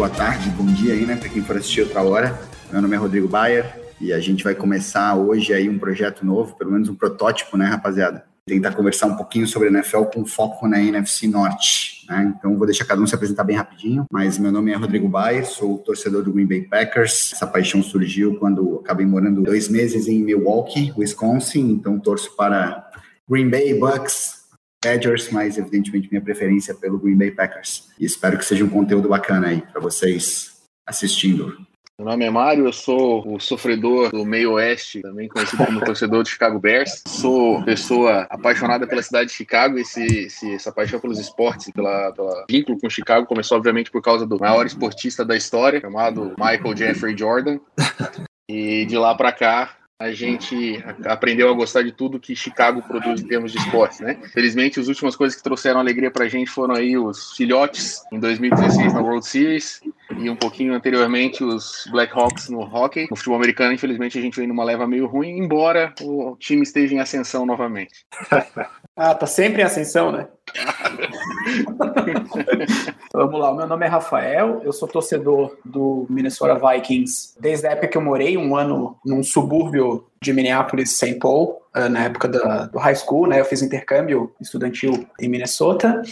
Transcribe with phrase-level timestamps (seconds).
[0.00, 2.40] boa tarde, bom dia aí, né, para quem for assistir outra hora.
[2.72, 6.56] Meu nome é Rodrigo Bayer e a gente vai começar hoje aí um projeto novo,
[6.56, 8.24] pelo menos um protótipo, né, rapaziada?
[8.46, 12.06] Tentar conversar um pouquinho sobre a NFL com foco na NFC Norte.
[12.08, 12.34] Né?
[12.34, 14.06] Então, vou deixar cada um se apresentar bem rapidinho.
[14.10, 17.34] Mas meu nome é Rodrigo Bayer, sou torcedor do Green Bay Packers.
[17.34, 21.72] Essa paixão surgiu quando acabei morando dois meses em Milwaukee, Wisconsin.
[21.72, 22.90] Então, torço para
[23.28, 24.39] Green Bay, Bucks,
[24.82, 27.88] Badgers, mas evidentemente minha preferência é pelo Green Bay Packers.
[27.98, 31.54] E espero que seja um conteúdo bacana aí para vocês assistindo.
[31.98, 36.22] Meu nome é Mário, eu sou o sofredor do meio oeste, também conhecido como torcedor
[36.22, 37.02] do Chicago Bears.
[37.06, 42.10] Sou pessoa apaixonada pela cidade de Chicago, esse, esse, essa paixão pelos esportes e pela,
[42.12, 46.74] pela vínculo com Chicago começou obviamente por causa do maior esportista da história, chamado Michael
[46.74, 47.60] Jeffrey Jordan.
[48.48, 53.20] E de lá para cá, a gente aprendeu a gostar de tudo que Chicago produz
[53.20, 54.18] em termos de esportes, né?
[54.32, 58.94] Felizmente, as últimas coisas que trouxeram alegria pra gente foram aí os filhotes em 2016
[58.94, 59.82] na World Series
[60.16, 63.06] e um pouquinho anteriormente os Blackhawks no hockey.
[63.10, 66.94] No futebol americano, infelizmente, a gente vem numa leva meio ruim, embora o time esteja
[66.94, 68.04] em ascensão novamente.
[68.96, 70.28] ah, tá sempre em ascensão, né?
[73.12, 77.72] Vamos lá, o meu nome é Rafael, eu sou torcedor do Minnesota Vikings desde a
[77.72, 81.18] época que eu morei um ano num subúrbio de Minneapolis, St.
[81.18, 83.40] Paul, eh, na época da, do high school, né?
[83.40, 86.02] Eu fiz intercâmbio estudantil em Minnesota.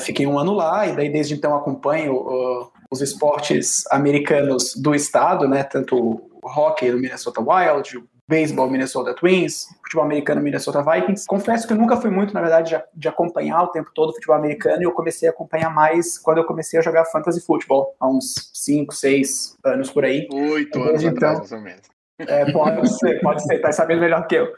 [0.00, 5.48] Fiquei um ano lá e daí desde então acompanho uh, os esportes americanos do estado,
[5.48, 5.62] né?
[5.62, 11.26] Tanto o hockey do Minnesota Wild, o beisebol Minnesota Twins, futebol americano Minnesota Vikings.
[11.26, 14.14] Confesso que eu nunca fui muito, na verdade, de, de, acompanhar o tempo todo o
[14.14, 17.94] futebol americano e eu comecei a acompanhar mais quando eu comecei a jogar fantasy futebol,
[18.00, 20.28] há uns 5, 6 anos por aí.
[20.32, 21.82] Oito anos então, atrás, mais ou menos.
[22.18, 24.48] É, pode ser, pode ser, tá sabendo melhor que eu.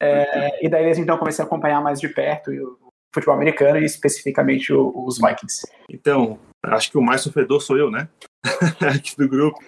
[0.00, 2.85] É, e daí desde então comecei a acompanhar mais de perto o
[3.16, 5.66] futebol americano e especificamente os Vikings.
[5.90, 8.08] Então, acho que o mais sofredor sou eu, né?
[8.94, 9.58] Aqui do grupo.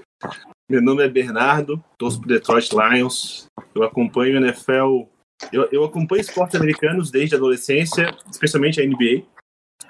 [0.70, 3.46] Meu nome é Bernardo, torço pro Detroit Lions.
[3.74, 5.08] Eu acompanho o NFL.
[5.50, 9.24] Eu, eu acompanho esportes americanos desde a adolescência, especialmente a NBA.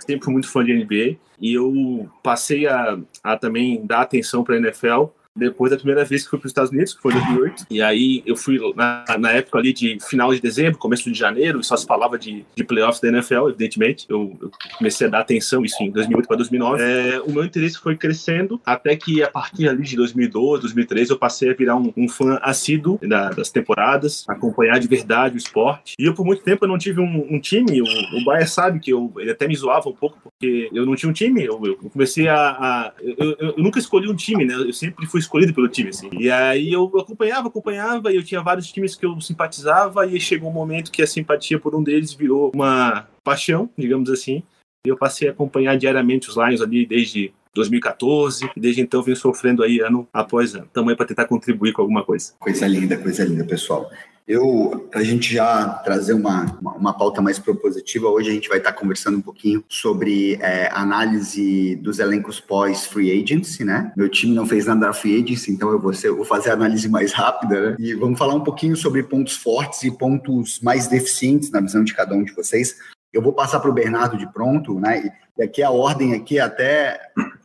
[0.07, 1.19] Sempre fui muito fã de NBA.
[1.41, 5.07] E eu passei a, a também dar atenção para a NFL
[5.39, 7.67] depois da primeira vez que fui para os Estados Unidos, que foi em 2008.
[7.71, 11.61] E aí eu fui na, na, época ali de final de dezembro, começo de janeiro,
[11.61, 14.07] e só se falava de, de playoffs da NFL, evidentemente.
[14.09, 16.83] Eu, eu comecei a dar atenção, isso em 2008 para 2009.
[16.83, 21.19] É, o meu interesse foi crescendo até que a partir ali de 2012, 2013, eu
[21.19, 25.95] passei a virar um, um fã assíduo da, das temporadas, acompanhar de verdade o esporte.
[25.99, 27.81] E eu, por muito tempo, eu não tive um, um time.
[27.81, 30.95] O, o Baia sabe que eu, ele até me zoava um pouco, porque eu não
[30.95, 31.45] tinha um time.
[31.45, 32.51] Eu, eu comecei a.
[32.51, 34.55] a eu, eu, nunca escolhi um time, né?
[34.55, 36.09] Eu sempre fui escolhido pelo time, assim.
[36.13, 40.51] E aí eu acompanhava, acompanhava, e eu tinha vários times que eu simpatizava, e chegou
[40.51, 44.43] um momento que a simpatia por um deles virou uma paixão, digamos assim.
[44.87, 49.17] E eu passei a acompanhar diariamente os Lions ali desde 2014, e desde então venho
[49.17, 50.69] sofrendo aí ano após ano.
[50.75, 52.33] Aí para tentar contribuir com alguma coisa.
[52.39, 53.91] Coisa linda, coisa linda, pessoal.
[54.29, 58.47] Eu, para a gente já trazer uma, uma, uma, pauta mais propositiva, hoje a gente
[58.47, 63.91] vai estar tá conversando um pouquinho sobre é, análise dos elencos pós-free agency, né?
[63.97, 66.51] Meu time não fez nada da free agency, então eu vou, ser, eu vou fazer
[66.51, 67.77] a análise mais rápida, né?
[67.79, 71.95] E vamos falar um pouquinho sobre pontos fortes e pontos mais deficientes na visão de
[71.95, 72.77] cada um de vocês.
[73.11, 75.11] Eu vou passar para o Bernardo de pronto, né?
[75.39, 77.01] E aqui a ordem aqui é até,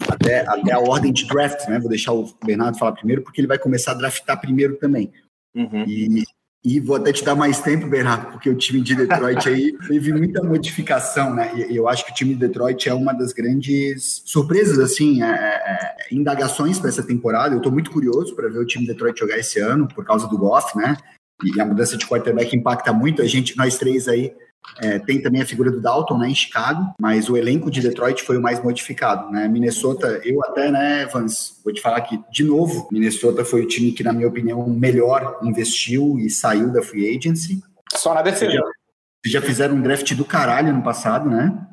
[0.06, 1.80] até, até a ordem de draft, né?
[1.80, 5.14] Vou deixar o Bernardo falar primeiro, porque ele vai começar a draftar primeiro também.
[5.56, 5.86] Uhum.
[5.88, 6.24] E
[6.64, 10.14] e vou até te dar mais tempo, Bernardo, porque o time de Detroit aí teve
[10.14, 11.52] muita modificação, né?
[11.70, 15.28] E eu acho que o time de Detroit é uma das grandes surpresas, assim, é,
[15.28, 17.54] é, é indagações para essa temporada.
[17.54, 20.26] Eu estou muito curioso para ver o time de Detroit jogar esse ano, por causa
[20.28, 20.96] do Goff, né?
[21.44, 24.34] E a mudança de quarterback impacta muito a gente, nós três aí
[24.82, 28.24] é, tem também a figura do Dalton, né, em Chicago, mas o elenco de Detroit
[28.24, 29.48] foi o mais modificado, né?
[29.48, 33.92] Minnesota, eu até, né, Evans, vou te falar que, de novo, Minnesota foi o time
[33.92, 37.62] que, na minha opinião, melhor investiu e saiu da free agency.
[37.94, 38.52] Só na defesa.
[38.52, 41.68] Vocês já, já fizeram um draft do caralho no passado, né?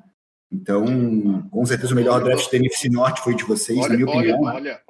[0.53, 4.09] Então, com certeza o melhor draft da NFC Norte foi de vocês, olha, na minha
[4.09, 4.43] olha, opinião.
[4.43, 4.81] Olha,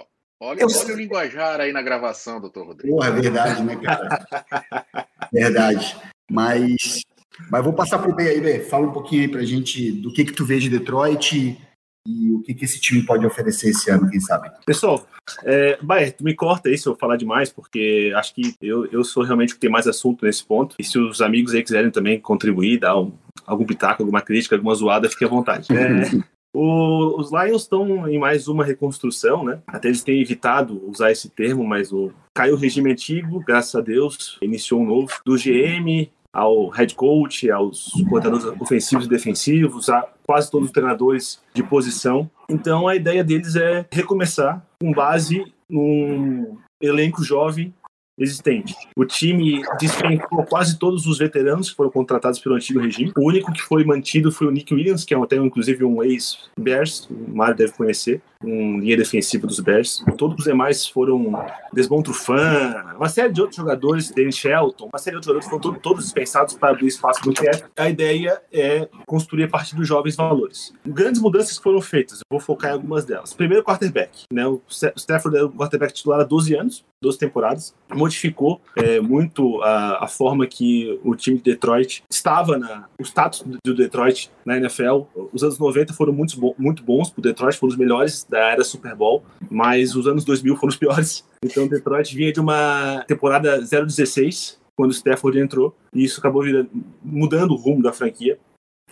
[0.41, 2.97] olha, olha o linguajar aí na gravação, doutor Rodrigo.
[2.97, 4.27] Porra, é verdade, né, cara?
[5.31, 5.97] verdade.
[6.31, 7.03] Mas
[7.51, 8.61] mas vou passar para o B aí, B.
[8.61, 11.57] Fala um pouquinho aí para a gente do que, que tu vê de Detroit
[12.07, 14.51] e o que, que esse time pode oferecer esse ano, quem sabe.
[14.65, 15.07] Pessoal,
[15.45, 19.05] é, Baer, tu me corta aí se eu falar demais, porque acho que eu, eu
[19.05, 20.75] sou realmente o que tem mais assunto nesse ponto.
[20.79, 23.13] E se os amigos aí quiserem também contribuir, dar um,
[23.47, 25.69] algum pitaco, alguma crítica, alguma zoada, fique à vontade.
[25.73, 26.11] É,
[26.57, 29.61] o, os Lions estão em mais uma reconstrução, né?
[29.67, 33.81] Até eles têm evitado usar esse termo, mas o caiu o regime antigo, graças a
[33.83, 35.13] Deus, iniciou um novo.
[35.25, 41.41] Do GM, ao head coach, aos coordenadores ofensivos e defensivos, a quase todos os treinadores
[41.55, 42.31] de posição.
[42.49, 47.75] Então a ideia deles é recomeçar com base num elenco jovem
[48.19, 48.75] existente.
[48.95, 53.13] O time dispensou quase todos os veteranos que foram contratados pelo antigo regime.
[53.17, 57.09] O único que foi mantido foi o Nick Williams, que é até inclusive um ex-Bears,
[57.11, 60.03] o Mário deve conhecer, um linha defensiva dos Bears.
[60.17, 61.33] Todos os demais foram
[61.73, 62.11] Desmond
[62.97, 66.55] uma série de outros jogadores, Danny Shelton, uma série de outros jogadores foram todos dispensados
[66.55, 67.65] para abrir espaço no QF.
[67.77, 70.73] A ideia é construir a partir dos jovens valores.
[70.87, 73.33] Grandes mudanças foram feitas, eu vou focar em algumas delas.
[73.33, 74.25] Primeiro, quarterback.
[74.33, 74.47] Né?
[74.47, 80.05] O Stafford é o quarterback titular há 12 anos, 12 temporadas, modificou é, muito a,
[80.05, 85.03] a, forma que o time de Detroit estava na o status do Detroit na NFL.
[85.33, 88.65] Os anos 90 foram muito, muito bons para o Detroit, foram os melhores da era
[88.65, 91.29] Super Bowl, mas os anos 2000 foram os piores.
[91.43, 96.69] Então Detroit vinha de uma temporada 0-16 quando o Stafford entrou e isso acabou virando,
[97.03, 98.39] mudando o rumo da franquia.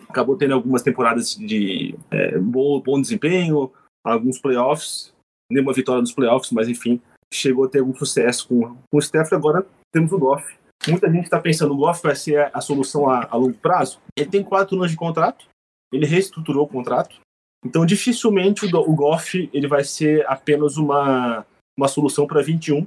[0.08, 3.70] Acabou tendo algumas temporadas de é, bom, bom desempenho,
[4.02, 5.12] alguns playoffs,
[5.52, 6.98] nenhuma vitória nos playoffs, mas enfim,
[7.30, 9.34] chegou a ter algum sucesso com, com o Stafford.
[9.34, 10.42] Agora temos o Goff.
[10.86, 14.00] Muita gente está pensando o Goff vai ser a, solução a, a, longo prazo.
[14.16, 15.46] Ele tem quatro anos de contrato,
[15.92, 17.20] ele reestruturou o contrato.
[17.64, 21.44] Então, dificilmente o, o Goff ele vai ser apenas uma,
[21.76, 22.86] uma solução para 21.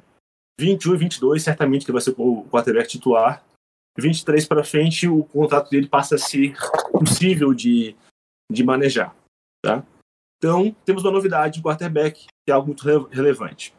[0.60, 3.44] 21 e 22, certamente que vai ser o quarterback titular.
[3.98, 6.56] 23 para frente, o contrato dele passa a ser
[6.92, 7.96] possível de,
[8.50, 9.14] de manejar.
[9.64, 9.84] Tá?
[10.38, 13.74] Então, temos uma novidade de quarterback, que é algo muito relevante.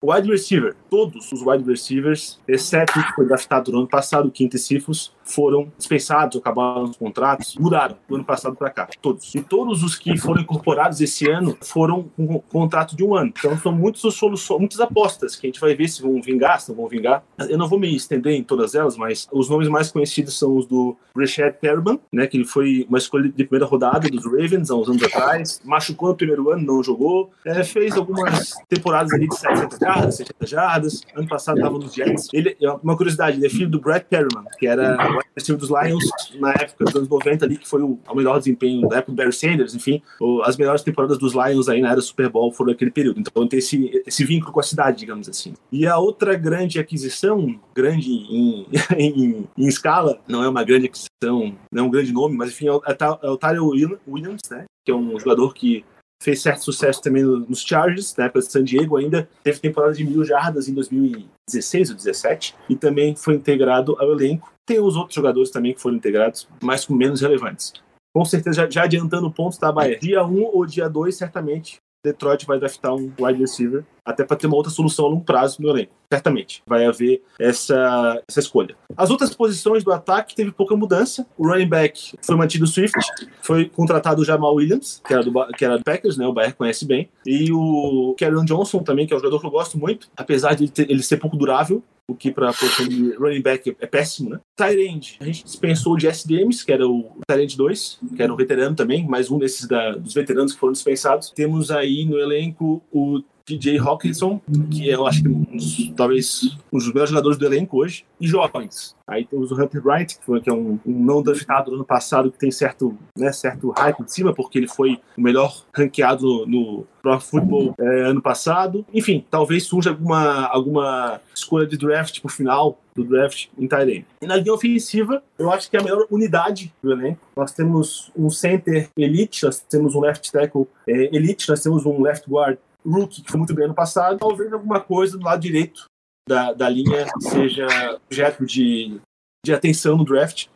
[0.00, 4.30] Wide receiver, todos os wide receivers, exceto o que foi draftado no ano passado, o
[4.30, 9.34] Quinto Sifus, foram dispensados, acabaram os contratos, mudaram do ano passado para cá, todos.
[9.34, 13.32] E todos os que foram incorporados esse ano foram com contrato de um ano.
[13.38, 16.70] Então são muitas soluções, muitas apostas que a gente vai ver se vão vingar, se
[16.70, 17.22] não vão vingar.
[17.48, 20.66] Eu não vou me estender em todas elas, mas os nomes mais conhecidos são os
[20.66, 24.76] do Rashad Perriman, né, que ele foi uma escolha de primeira rodada dos Ravens há
[24.76, 29.36] uns anos atrás, machucou no primeiro ano, não jogou, é, fez algumas temporadas ali de
[29.36, 32.28] 700 jardas, 600 jardas, ano passado estava nos Jets.
[32.32, 36.04] Ele, uma curiosidade, ele é filho do Brad Perriman, que era o time dos Lions
[36.38, 39.16] na época dos anos 90 ali, que foi o, o melhor desempenho da época do
[39.16, 42.72] Barry Sanders, enfim, o, as melhores temporadas dos Lions aí na era Super Bowl foram
[42.72, 43.20] naquele período.
[43.20, 45.54] Então tem esse, esse vínculo com a cidade, digamos assim.
[45.70, 48.66] E a outra grande aquisição, grande em,
[48.96, 52.68] em, em escala, não é uma grande aquisição, não é um grande nome, mas enfim,
[52.68, 52.82] é o,
[53.22, 54.64] é o Tyler Williams, né?
[54.84, 55.84] Que é um jogador que
[56.20, 60.04] fez certo sucesso também nos Chargers, na época de San Diego ainda, teve temporada de
[60.04, 64.52] mil jardas em 2016 ou 2017, e também foi integrado ao elenco.
[64.68, 67.72] Tem os outros jogadores também que foram integrados, mas com menos relevantes.
[68.14, 69.98] Com certeza, já, adiantando pontos, tá, Bahia?
[69.98, 74.46] Dia 1 ou dia 2, certamente, Detroit vai draftar um wide receiver, até para ter
[74.46, 75.92] uma outra solução a longo prazo no elenco.
[76.12, 78.76] Certamente vai haver essa, essa escolha.
[78.94, 81.26] As outras posições do ataque teve pouca mudança.
[81.38, 82.98] O running back foi mantido Swift,
[83.40, 86.26] foi contratado o Jamal Williams, que era do, que era do Packers, né?
[86.26, 87.08] O Bahia conhece bem.
[87.26, 90.64] E o Karen Johnson também, que é um jogador que eu gosto muito, apesar de
[90.64, 93.86] ele, ter, ele ser pouco durável, o que para a posição de running back é
[93.86, 94.40] péssimo, né?
[94.56, 98.36] Tyrande, a gente dispensou o Jesse Dames, que era o Tyrande 2, que era um
[98.36, 101.30] veterano também, mais um desses da, dos veteranos que foram dispensados.
[101.30, 104.40] Temos aí no elenco o DJ Hawkinson,
[104.70, 108.26] que eu acho que um dos, talvez um dos melhores jogadores do elenco hoje, e
[108.26, 108.96] jovens.
[109.06, 111.84] Aí temos o Hunter Wright, que, foi, que é um, um não draftado do ano
[111.84, 116.46] passado, que tem certo, né, certo hype em cima, porque ele foi o melhor ranqueado
[116.46, 118.84] no Pro Football é, ano passado.
[118.92, 124.04] Enfim, talvez surja alguma, alguma escolha de draft pro final do draft em Tyrene.
[124.20, 127.20] E na linha ofensiva, eu acho que é a melhor unidade do elenco.
[127.36, 132.02] Nós temos um center elite, nós temos um left tackle é, elite, nós temos um
[132.02, 135.84] left guard rookie, que foi muito bem ano passado, talvez alguma coisa do lado direito
[136.28, 137.66] da, da linha seja
[138.06, 139.00] objeto de,
[139.44, 140.46] de atenção no draft.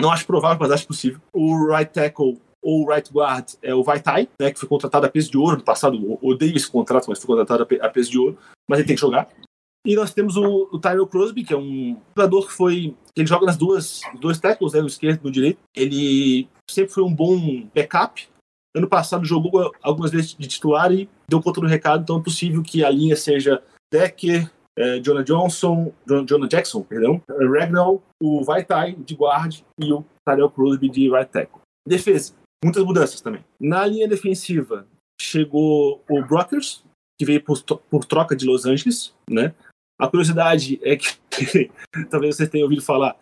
[0.00, 1.20] Não acho provável, mas acho possível.
[1.32, 5.30] O right tackle ou right guard é o Vaitai, né, que foi contratado a peso
[5.30, 6.18] de ouro no passado.
[6.22, 8.38] Odeio esse contrato, mas foi contratado a peso de ouro,
[8.68, 9.28] mas ele tem que jogar.
[9.84, 12.94] E nós temos o, o Tyrell Crosby, que é um jogador que foi.
[13.16, 15.58] Ele joga nas duas, dois tackles, né, no esquerdo e no direito.
[15.74, 18.28] Ele sempre foi um bom backup,
[18.74, 22.62] Ano passado jogou algumas vezes de titular e deu conta do recado, então é possível
[22.62, 23.62] que a linha seja
[23.92, 25.92] Decker, é, Jonah Johnson,
[26.26, 31.60] Jonah Jackson, perdão, Ragnall, o Vaitai de guard e o Tyrell Crosby de right tackle.
[31.86, 33.44] Defesa, muitas mudanças também.
[33.60, 34.86] Na linha defensiva,
[35.20, 36.82] chegou o Brockers,
[37.18, 39.54] que veio por, por troca de Los Angeles, né?
[40.00, 41.70] A curiosidade é que,
[42.10, 43.16] talvez você tenha ouvido falar,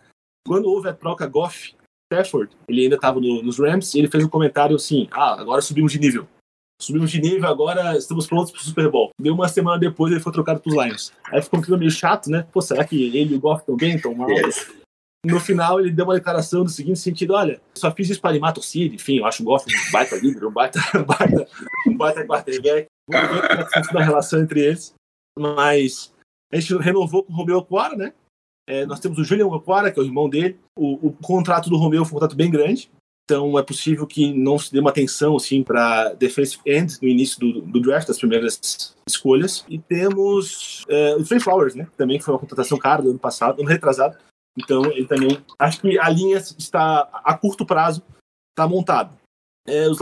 [0.46, 1.74] quando houve a troca Goff
[2.12, 5.62] Stafford, ele ainda estava no, nos Rams, e ele fez um comentário assim: ah, agora
[5.62, 6.26] subimos de nível.
[6.80, 9.10] Subimos de nível, agora estamos prontos para o Super Bowl.
[9.20, 11.12] Deu uma semana depois, ele foi trocado para os Lions.
[11.26, 12.46] Aí ficou um clima meio chato, né?
[12.50, 14.28] Pô, será que ele e o Goff bem, estão mal?
[15.22, 18.50] no final ele deu uma declaração do seguinte sentido: olha, só fiz isso para animar
[18.50, 21.48] a torcida, enfim, eu acho o Goff um baita líder, um baita, um baita,
[21.86, 22.86] um baita quarterback.
[23.08, 24.94] Vamos ver como é que a relação entre eles.
[25.38, 26.12] Mas
[26.52, 28.12] a gente renovou com o Romeu Aquara, né?
[28.70, 30.56] É, nós temos o Julian Aquara, que é o irmão dele.
[30.78, 32.88] O, o contrato do Romeu foi um contrato bem grande,
[33.24, 37.40] então é possível que não se dê uma atenção assim para defensive end no início
[37.40, 39.64] do, do, draft, das primeiras escolhas.
[39.68, 41.88] E temos é, o Trey Flowers, né?
[41.96, 44.16] Também foi uma contratação cara do ano passado, ano retrasado.
[44.56, 48.04] Então ele também acho que a linha está a curto prazo
[48.52, 49.10] está montada.
[49.66, 49.98] É, os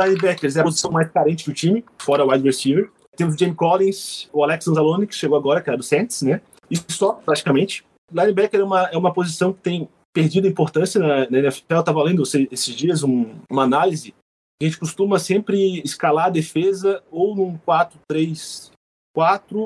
[0.00, 2.88] linebackers é a posição mais carente do time, fora o wide receiver.
[3.16, 6.40] Temos o James Collins, o Alex Anzalone, que chegou agora, que é do Saints, né?
[6.70, 7.84] Isso só, praticamente.
[8.12, 11.74] Linebacker é uma, é uma posição que tem perdido importância na, na NFL.
[11.74, 14.14] Eu estava lendo esses dias um, uma análise.
[14.60, 18.70] A gente costuma sempre escalar a defesa ou num 4-3-4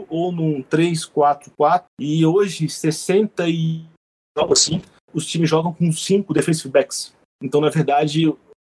[0.09, 1.85] ou num 3-4-4.
[2.01, 3.85] E hoje, 60 e
[4.51, 4.83] assim,
[5.15, 7.15] os times jogam com cinco defensive backs.
[7.43, 8.35] Então, na verdade,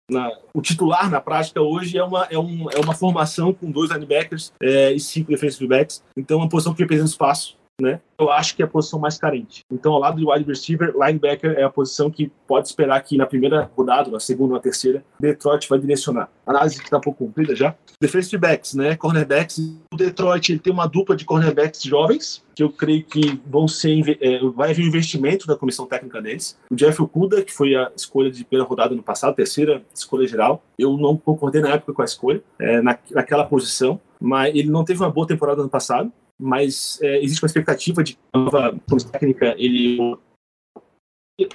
[0.09, 3.91] na, o titular na prática hoje é uma, é, um, é uma formação com dois
[3.91, 6.01] linebackers é, e cinco defensive backs.
[6.15, 7.99] Então, é uma posição que representa espaço né?
[8.17, 9.63] Eu acho que é a posição mais carente.
[9.69, 13.25] Então, ao lado do wide receiver, linebacker é a posição que pode esperar que na
[13.25, 16.29] primeira rodada, na segunda na terceira, Detroit vai direcionar.
[16.45, 17.75] Análise que está pouco cumprida já.
[17.99, 18.95] Defensive backs, né?
[18.95, 19.59] Cornerbacks.
[19.93, 24.17] O Detroit ele tem uma dupla de cornerbacks jovens, que eu creio que vão ser
[24.21, 26.57] é, vai haver investimento da comissão técnica deles.
[26.69, 30.63] O Jeff Okuda, que foi a escolha de primeira rodada no passado, terceira escolha geral.
[30.77, 34.85] Eu não concordei na época com a escolha, é, na, naquela posição, mas ele não
[34.85, 38.79] teve uma boa temporada no passado mas é, existe uma expectativa de que a nova
[38.89, 39.97] comissão técnica ele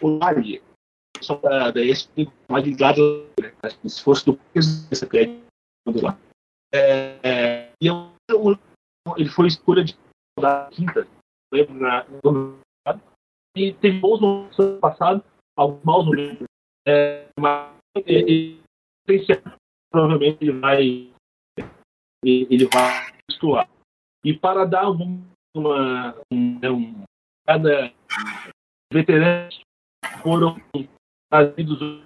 [0.02, 0.62] o Lari
[1.20, 3.52] só da, da ESP mais ligado né,
[3.86, 5.06] se fosse do peso dessa
[6.02, 6.18] lá.
[6.72, 8.10] É, é, e eu,
[9.16, 9.96] ele foi escolha de
[10.38, 11.06] da quinta
[11.52, 12.58] lembro na no
[13.56, 15.24] e teve bons momentos no passado
[15.56, 16.44] alguns maus momentos
[16.86, 17.74] é, mas
[18.06, 18.62] ele,
[19.08, 19.42] ele,
[19.92, 21.12] provavelmente ele vai
[22.24, 23.68] ele vai estourar
[24.24, 25.20] e para dar uma,
[25.54, 27.02] uma um, né, um,
[27.46, 27.92] cada
[28.92, 29.60] veteranos
[30.22, 30.60] foram
[31.30, 32.04] trazidos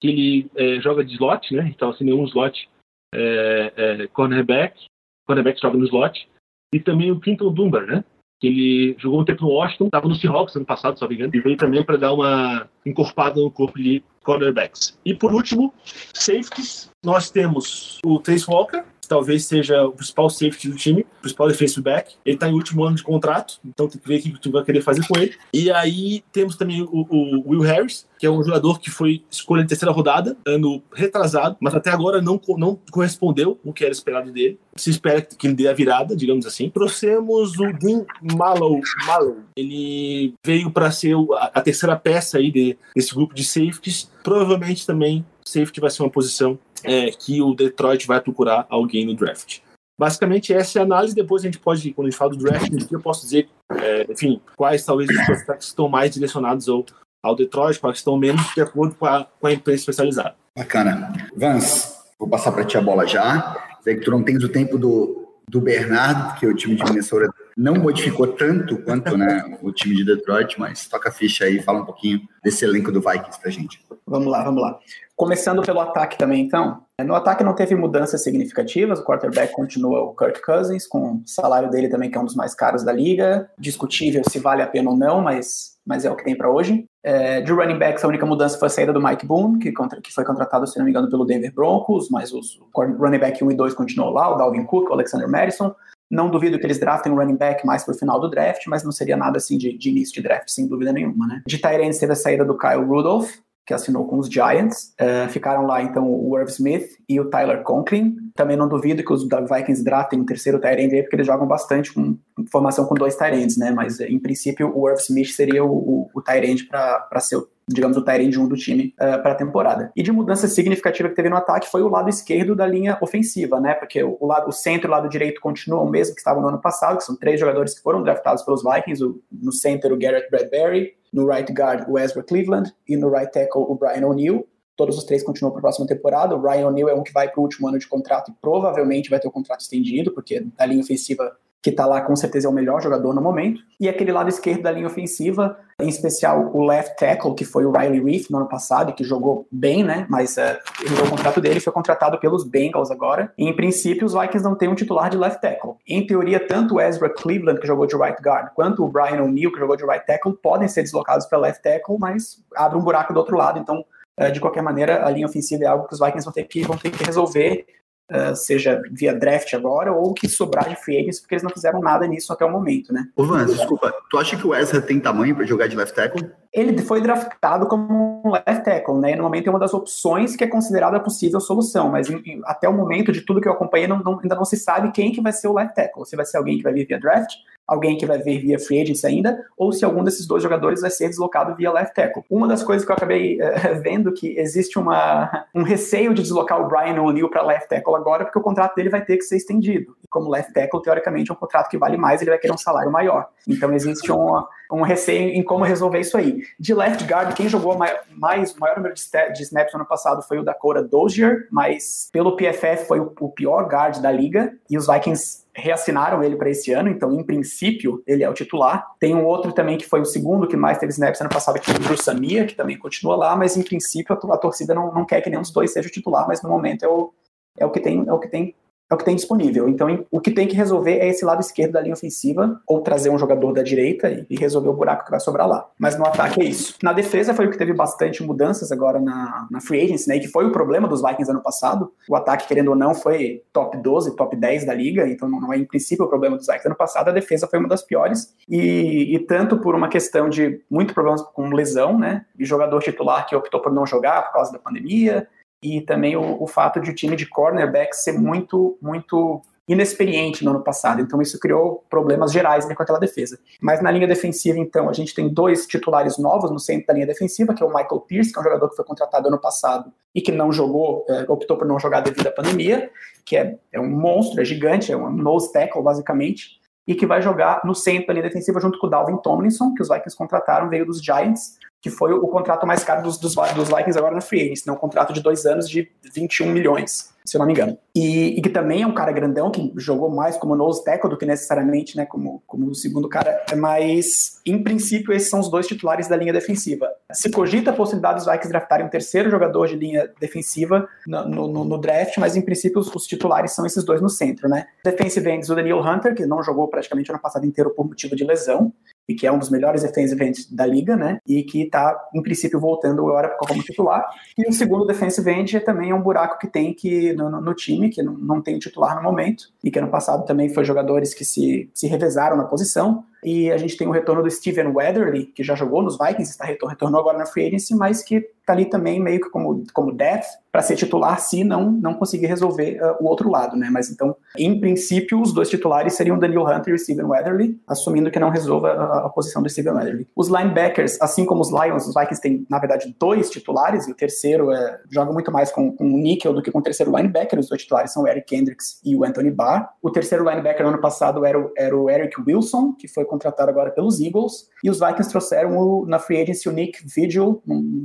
[0.00, 1.68] que ele é, joga de slot, né?
[1.74, 2.68] Então, assim, nenhum slot
[3.14, 4.86] é, é, cornerback,
[5.26, 6.28] cornerback joga no slot,
[6.72, 8.04] e também o Clinton Dunbar, né?
[8.38, 11.14] Que ele jogou um tempo no Washington, estava no Seahawks ano passado, se não me
[11.14, 14.98] engano, e veio também para dar uma encorpada no corpo de cornerbacks.
[15.04, 15.72] E por último,
[16.12, 21.48] safeties, nós temos o Trace Walker, talvez seja o principal safety do time, o principal
[21.48, 22.14] defensive back.
[22.24, 24.52] Ele está em último ano de contrato, então tem que ver o que o time
[24.52, 25.34] vai querer fazer com ele.
[25.52, 29.62] E aí temos também o, o Will Harris, que é um jogador que foi escolha
[29.62, 34.32] em terceira rodada, ano retrasado, mas até agora não, não correspondeu o que era esperado
[34.32, 34.58] dele.
[34.76, 36.70] Se espera que ele dê a virada, digamos assim.
[36.70, 38.80] Trouxemos o Dean Mallow.
[39.06, 39.38] Mallow.
[39.56, 44.10] Ele veio para ser a, terceira peça aí de, desse grupo de safeties.
[44.22, 49.14] Provavelmente também safety vai ser uma posição é, que o Detroit vai procurar alguém no
[49.14, 49.60] draft.
[49.98, 51.14] Basicamente, essa é a análise.
[51.14, 54.40] Depois a gente pode, quando a gente fala do draft, eu posso dizer, é, enfim,
[54.54, 56.84] quais talvez os prospectos estão mais direcionados ao,
[57.22, 60.34] ao Detroit, quais estão menos, de acordo com a, com a empresa especializada.
[60.56, 61.12] Bacana.
[61.34, 63.56] Vance, vou passar para ti a bola já.
[63.82, 67.32] Sei que tu não tens o tempo do, do Bernardo, porque o time de Minnesota
[67.56, 71.80] não modificou tanto quanto né, o time de Detroit, mas toca a ficha aí, fala
[71.80, 73.82] um pouquinho desse elenco do Vikings pra gente.
[74.06, 74.78] Vamos lá, vamos lá.
[75.16, 76.82] Começando pelo ataque também, então.
[77.02, 81.70] No ataque não teve mudanças significativas, o quarterback continua o Kirk Cousins, com o salário
[81.70, 83.50] dele também, que é um dos mais caros da liga.
[83.58, 86.84] Discutível se vale a pena ou não, mas, mas é o que tem para hoje.
[87.02, 90.00] É, de running backs, a única mudança foi a saída do Mike Boone, que, contra,
[90.00, 93.50] que foi contratado, se não me engano, pelo Denver Broncos, mas os running back 1
[93.50, 95.74] e 2 continuou lá, o Dalvin Cook, o Alexander Madison.
[96.10, 98.92] Não duvido que eles draftem um running back mais pro final do draft, mas não
[98.92, 101.42] seria nada assim de, de início de draft, sem dúvida nenhuma, né?
[101.46, 103.30] De Tyrants teve a saída do Kyle Rudolph,
[103.66, 104.94] que assinou com os Giants.
[105.00, 108.16] Uh, ficaram lá, então, o Irv Smith e o Tyler Conklin.
[108.36, 111.92] Também não duvido que os Vikings draftem um terceiro Tyrant aí, porque eles jogam bastante
[111.92, 112.16] com
[112.50, 113.72] formação com dois Tyrants, né?
[113.72, 118.02] Mas, em princípio, o Irv Smith seria o, o, o para ser o digamos, o
[118.02, 119.90] Tyrande 1 do time uh, para a temporada.
[119.96, 123.60] E de mudança significativa que teve no ataque foi o lado esquerdo da linha ofensiva,
[123.60, 123.74] né?
[123.74, 126.48] Porque o, lado, o centro e o lado direito continuam o mesmo que estavam no
[126.48, 129.98] ano passado, que são três jogadores que foram draftados pelos Vikings, o, no center o
[129.98, 134.46] Garrett Bradbury, no right guard o Ezra Cleveland e no right tackle o Brian O'Neill.
[134.76, 136.36] Todos os três continuam para a próxima temporada.
[136.36, 139.08] O Ryan O'Neill é um que vai para o último ano de contrato e provavelmente
[139.08, 141.34] vai ter o contrato estendido, porque a linha ofensiva
[141.66, 143.60] que está lá com certeza é o melhor jogador no momento.
[143.80, 147.72] E aquele lado esquerdo da linha ofensiva, em especial o left tackle, que foi o
[147.72, 150.06] Riley Reef no ano passado, que jogou bem, né?
[150.08, 150.56] Mas uh,
[151.04, 153.32] o contrato dele foi contratado pelos Bengals agora.
[153.36, 155.72] E, em princípio, os Vikings não têm um titular de left tackle.
[155.88, 159.50] Em teoria, tanto o Ezra Cleveland, que jogou de right guard, quanto o Brian O'Neill,
[159.50, 163.12] que jogou de right tackle, podem ser deslocados para left tackle, mas abre um buraco
[163.12, 163.58] do outro lado.
[163.58, 163.84] Então,
[164.20, 166.62] uh, de qualquer maneira, a linha ofensiva é algo que os Vikings vão ter que,
[166.62, 167.66] vão ter que resolver
[168.08, 171.80] Uh, seja via draft agora ou que sobrar de free agents, porque eles não fizeram
[171.80, 173.08] nada nisso até o momento, né?
[173.16, 176.30] Ô, desculpa, tu acha que o Ezra tem tamanho para jogar de left tackle?
[176.56, 179.14] Ele foi draftado como um left tackle, né?
[179.14, 182.66] No momento é uma das opções que é considerada possível solução, mas em, em, até
[182.66, 185.20] o momento de tudo que eu acompanhei, não, não, ainda não se sabe quem que
[185.20, 186.06] vai ser o left tackle.
[186.06, 187.34] Se vai ser alguém que vai vir via draft,
[187.66, 190.90] alguém que vai vir via free agency ainda, ou se algum desses dois jogadores vai
[190.90, 192.22] ser deslocado via left tackle.
[192.30, 196.60] Uma das coisas que eu acabei uh, vendo que existe uma, um receio de deslocar
[196.60, 199.36] o Brian O'Neill para left tackle agora, porque o contrato dele vai ter que ser
[199.36, 199.94] estendido.
[200.02, 202.58] E como left tackle, teoricamente, é um contrato que vale mais, ele vai querer um
[202.58, 203.28] salário maior.
[203.46, 204.42] Então existe um,
[204.72, 206.42] um receio em como resolver isso aí.
[206.58, 209.00] De left guard, quem jogou mais, o maior número de,
[209.42, 213.98] snaps no ano passado foi o Dakota Dozier, mas pelo PFF foi o, pior guard
[214.00, 218.28] da liga, e os Vikings reassinaram ele para esse ano, então, em princípio, ele é
[218.28, 218.86] o titular.
[219.00, 221.66] Tem um outro também que foi o segundo que mais teve snaps ano passado, que
[221.66, 225.04] foi o Drew que também continua lá, mas em princípio a, a torcida não, não
[225.04, 227.12] quer que nenhum dos dois seja o titular, mas no momento é o,
[227.58, 228.54] é o que tem, é o que tem
[228.88, 229.68] é o que tem disponível.
[229.68, 233.10] Então, o que tem que resolver é esse lado esquerdo da linha ofensiva, ou trazer
[233.10, 235.66] um jogador da direita e, resolver o buraco que vai sobrar lá.
[235.78, 236.76] Mas no ataque é isso.
[236.82, 240.16] Na defesa foi o que teve bastante mudanças agora na, na free agency, né?
[240.16, 241.90] E que foi o problema dos Vikings ano passado.
[242.08, 245.56] O ataque, querendo ou não, foi top 12, top 10 da liga, então não é
[245.56, 247.08] em princípio o problema dos Vikings ano passado.
[247.08, 248.34] A defesa foi uma das piores.
[248.48, 252.24] E, e tanto por uma questão de muito problemas com lesão, né?
[252.38, 255.26] E jogador titular que optou por não jogar por causa da pandemia,
[255.66, 260.52] e também o, o fato de o time de cornerback ser muito, muito inexperiente no
[260.52, 261.00] ano passado.
[261.00, 263.38] Então isso criou problemas gerais né, com aquela defesa.
[263.60, 267.06] Mas na linha defensiva, então, a gente tem dois titulares novos no centro da linha
[267.06, 269.92] defensiva, que é o Michael Pierce, que é um jogador que foi contratado ano passado
[270.14, 272.90] e que não jogou, é, optou por não jogar devido à pandemia,
[273.24, 277.20] que é, é um monstro, é gigante, é um nose tackle, basicamente, e que vai
[277.20, 280.86] jogar no centro linha defensiva junto com o Dalvin Tomlinson, que os Vikings contrataram, veio
[280.86, 284.42] dos Giants, que foi o contrato mais caro dos, dos, dos Vikings agora na Free
[284.42, 284.72] Agency, né?
[284.72, 287.76] um contrato de dois anos de 21 milhões, se eu não me engano.
[287.94, 291.18] E, e, que também é um cara grandão, que jogou mais como nose tackle do
[291.18, 295.66] que necessariamente né, como, como o segundo cara, mas em princípio esses são os dois
[295.66, 296.88] titulares da linha defensiva.
[297.12, 301.64] Se cogita a possibilidade dos Vikings draftarem um terceiro jogador de linha defensiva no, no,
[301.64, 304.66] no draft, mas em princípio os, os, titulares são esses dois no centro, né?
[304.84, 308.14] Defensive ends, o Daniel Hunter, que não jogou praticamente o ano passado inteiro por motivo
[308.14, 308.72] de lesão,
[309.08, 311.18] e que é um dos melhores defensive ends da liga, né?
[311.26, 314.04] E que está, em princípio, voltando agora como titular.
[314.36, 317.88] E o segundo defensive end é também um buraco que tem que no, no, time,
[317.88, 321.24] que não, não tem titular no momento, e que ano passado também foi jogadores que
[321.24, 323.04] se, se revezaram na posição.
[323.24, 326.44] E a gente tem o retorno do Steven Weatherly, que já jogou nos Vikings, está
[326.44, 330.26] retornou agora na Free Agency, mas que está ali também meio que como, como depth
[330.52, 333.68] para ser titular se não não conseguir resolver uh, o outro lado, né?
[333.70, 338.18] Mas então, em princípio, os dois titulares seriam Daniel Hunter e Steven Weatherly, assumindo que
[338.18, 340.08] não resolva a, a, posição do Steven Weatherly.
[340.16, 343.94] Os linebackers, assim como os Lions, os Vikings têm, na verdade, dois titulares, e o
[343.94, 347.38] terceiro é, joga muito mais com, com o Nickel do que com o terceiro linebacker.
[347.38, 349.68] Os dois titulares são o Eric Kendricks e o Anthony Barr.
[349.82, 353.50] O terceiro linebacker no ano passado era o, era o Eric Wilson, que foi contratado
[353.50, 357.54] agora pelos Eagles, e os Vikings trouxeram o, na free agency o Nick Vigil, um,
[357.54, 357.84] um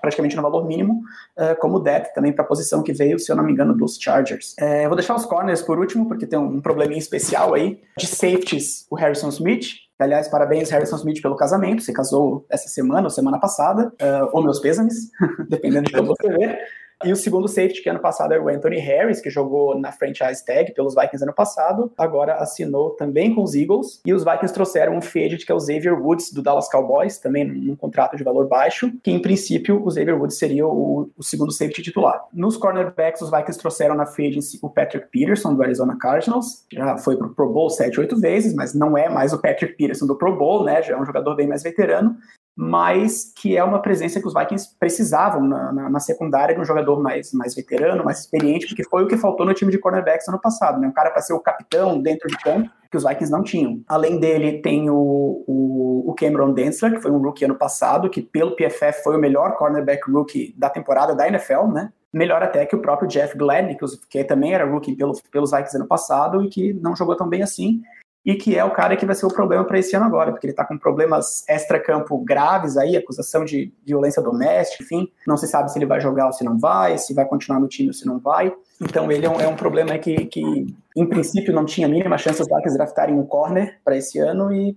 [0.00, 1.02] praticamente no valor mínimo,
[1.36, 3.98] uh, como depth também para a posição que veio, se eu não me engano, dos
[4.00, 4.54] Chargers.
[4.58, 7.80] Uh, vou deixar os corners por último, porque tem um, probleminha especial aí.
[7.98, 9.66] De safeties, o Harrison Smith,
[10.00, 11.82] Aliás, parabéns, Harrison Smith, pelo casamento.
[11.82, 15.10] Se casou essa semana ou semana passada, uh, ou meus pêsames,
[15.46, 16.58] dependendo de como você ver.
[17.04, 20.44] E o segundo safety, que ano passado era o Anthony Harris, que jogou na franchise
[20.44, 24.00] tag pelos Vikings ano passado, agora assinou também com os Eagles.
[24.04, 27.18] E os Vikings trouxeram um free agent que é o Xavier Woods, do Dallas Cowboys,
[27.18, 31.22] também num contrato de valor baixo, que em princípio o Xavier Woods seria o, o
[31.22, 32.22] segundo safety titular.
[32.32, 36.98] Nos cornerbacks, os Vikings trouxeram na free agency o Patrick Peterson, do Arizona Cardinals, já
[36.98, 40.18] foi pro Pro Bowl 7, 8 vezes, mas não é mais o Patrick Peterson do
[40.18, 40.82] Pro Bowl, né?
[40.82, 42.16] Já é um jogador bem mais veterano
[42.56, 46.64] mas que é uma presença que os Vikings precisavam na, na, na, secundária de um
[46.64, 50.28] jogador mais, mais veterano, mais experiente, porque foi o que faltou no time de cornerbacks
[50.28, 50.88] ano passado, né?
[50.88, 53.80] Um cara para ser o capitão dentro de campo, que os Vikings não tinham.
[53.88, 58.20] Além dele, tem o, o, o, Cameron Densler, que foi um rookie ano passado, que
[58.20, 61.92] pelo PFF foi o melhor cornerback rookie da temporada da NFL, né?
[62.12, 63.76] Melhor até que o próprio Jeff Gladney,
[64.10, 64.96] que, também era rookie
[65.30, 67.80] pelos Vikings ano passado e que não jogou tão bem assim
[68.24, 70.46] e que é o cara que vai ser o problema para esse ano agora, porque
[70.46, 75.72] ele está com problemas extra-campo graves aí, acusação de violência doméstica, enfim, não se sabe
[75.72, 78.06] se ele vai jogar ou se não vai, se vai continuar no time ou se
[78.06, 78.52] não vai.
[78.80, 82.42] Então ele é um, é um problema que, que em princípio, não tinha mínima chance
[82.42, 84.76] os Vikings draftarem um corner para esse ano e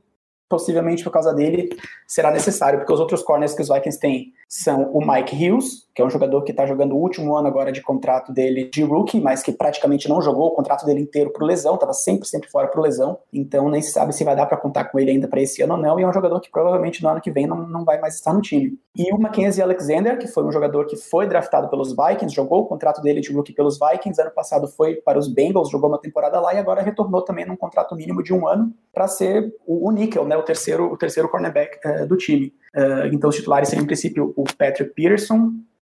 [0.49, 1.69] possivelmente por causa dele
[2.07, 6.01] será necessário, porque os outros corners que os Vikings têm são o Mike Hughes, que
[6.01, 9.19] é um jogador que está jogando o último ano agora de contrato dele de rookie,
[9.19, 12.67] mas que praticamente não jogou o contrato dele inteiro por lesão, estava sempre, sempre fora
[12.67, 15.41] por lesão, então nem se sabe se vai dar para contar com ele ainda para
[15.41, 17.67] esse ano ou não, e é um jogador que provavelmente no ano que vem não,
[17.67, 18.77] não vai mais estar no time.
[18.95, 22.65] E o Mackenzie Alexander, que foi um jogador que foi draftado pelos Vikings, jogou o
[22.67, 26.39] contrato dele de rookie pelos Vikings, ano passado foi para os Bengals, jogou uma temporada
[26.39, 29.91] lá e agora retornou também num contrato mínimo de um ano para ser o, o
[29.91, 32.53] níquel, né, o terceiro, o terceiro cornerback uh, do time.
[32.75, 35.53] Uh, então, os titulares seriam, em princípio, o Patrick Peterson,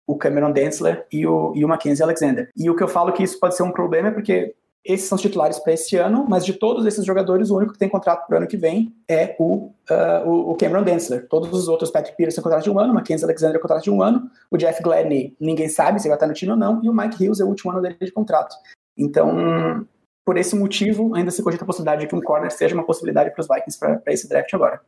[0.07, 2.49] o Cameron Densler e o, e o Mackenzie Alexander.
[2.55, 5.15] E o que eu falo que isso pode ser um problema é porque esses são
[5.15, 8.27] os titulares para esse ano, mas de todos esses jogadores, o único que tem contrato
[8.27, 11.27] para o ano que vem é o, uh, o, Cameron Densler.
[11.27, 14.29] Todos os outros, Patrick Peterson, contrato de um ano, Mackenzie Alexander, contrato de um ano,
[14.51, 17.15] o Jeff Gladney, ninguém sabe se vai estar no time ou não, e o Mike
[17.15, 18.55] Hughes é o último ano dele de contrato.
[18.95, 19.87] Então,
[20.23, 23.31] por esse motivo, ainda se cogita a possibilidade de que um corner seja uma possibilidade
[23.31, 24.81] para os Vikings para esse draft agora.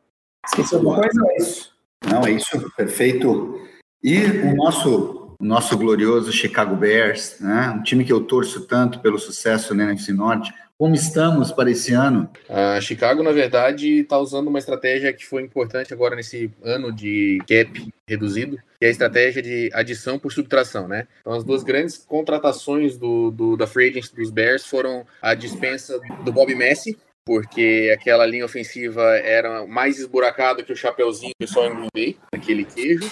[0.46, 1.26] Esqueci alguma coisa?
[1.30, 1.77] É isso.
[2.06, 3.60] Não, é isso, perfeito.
[4.02, 7.70] E o nosso, o nosso glorioso Chicago Bears, né?
[7.70, 11.92] um time que eu torço tanto pelo sucesso na NFC Norte, como estamos para esse
[11.92, 12.30] ano?
[12.48, 17.38] A Chicago, na verdade, está usando uma estratégia que foi importante agora nesse ano de
[17.48, 21.08] cap reduzido, que é a estratégia de adição por subtração, né?
[21.20, 25.98] Então, as duas grandes contratações do, do da free agents dos Bears foram a dispensa
[26.24, 26.96] do Bob Messi,
[27.28, 33.10] porque aquela linha ofensiva era mais esburacada que o chapeuzinho que só englobei, aquele queijo,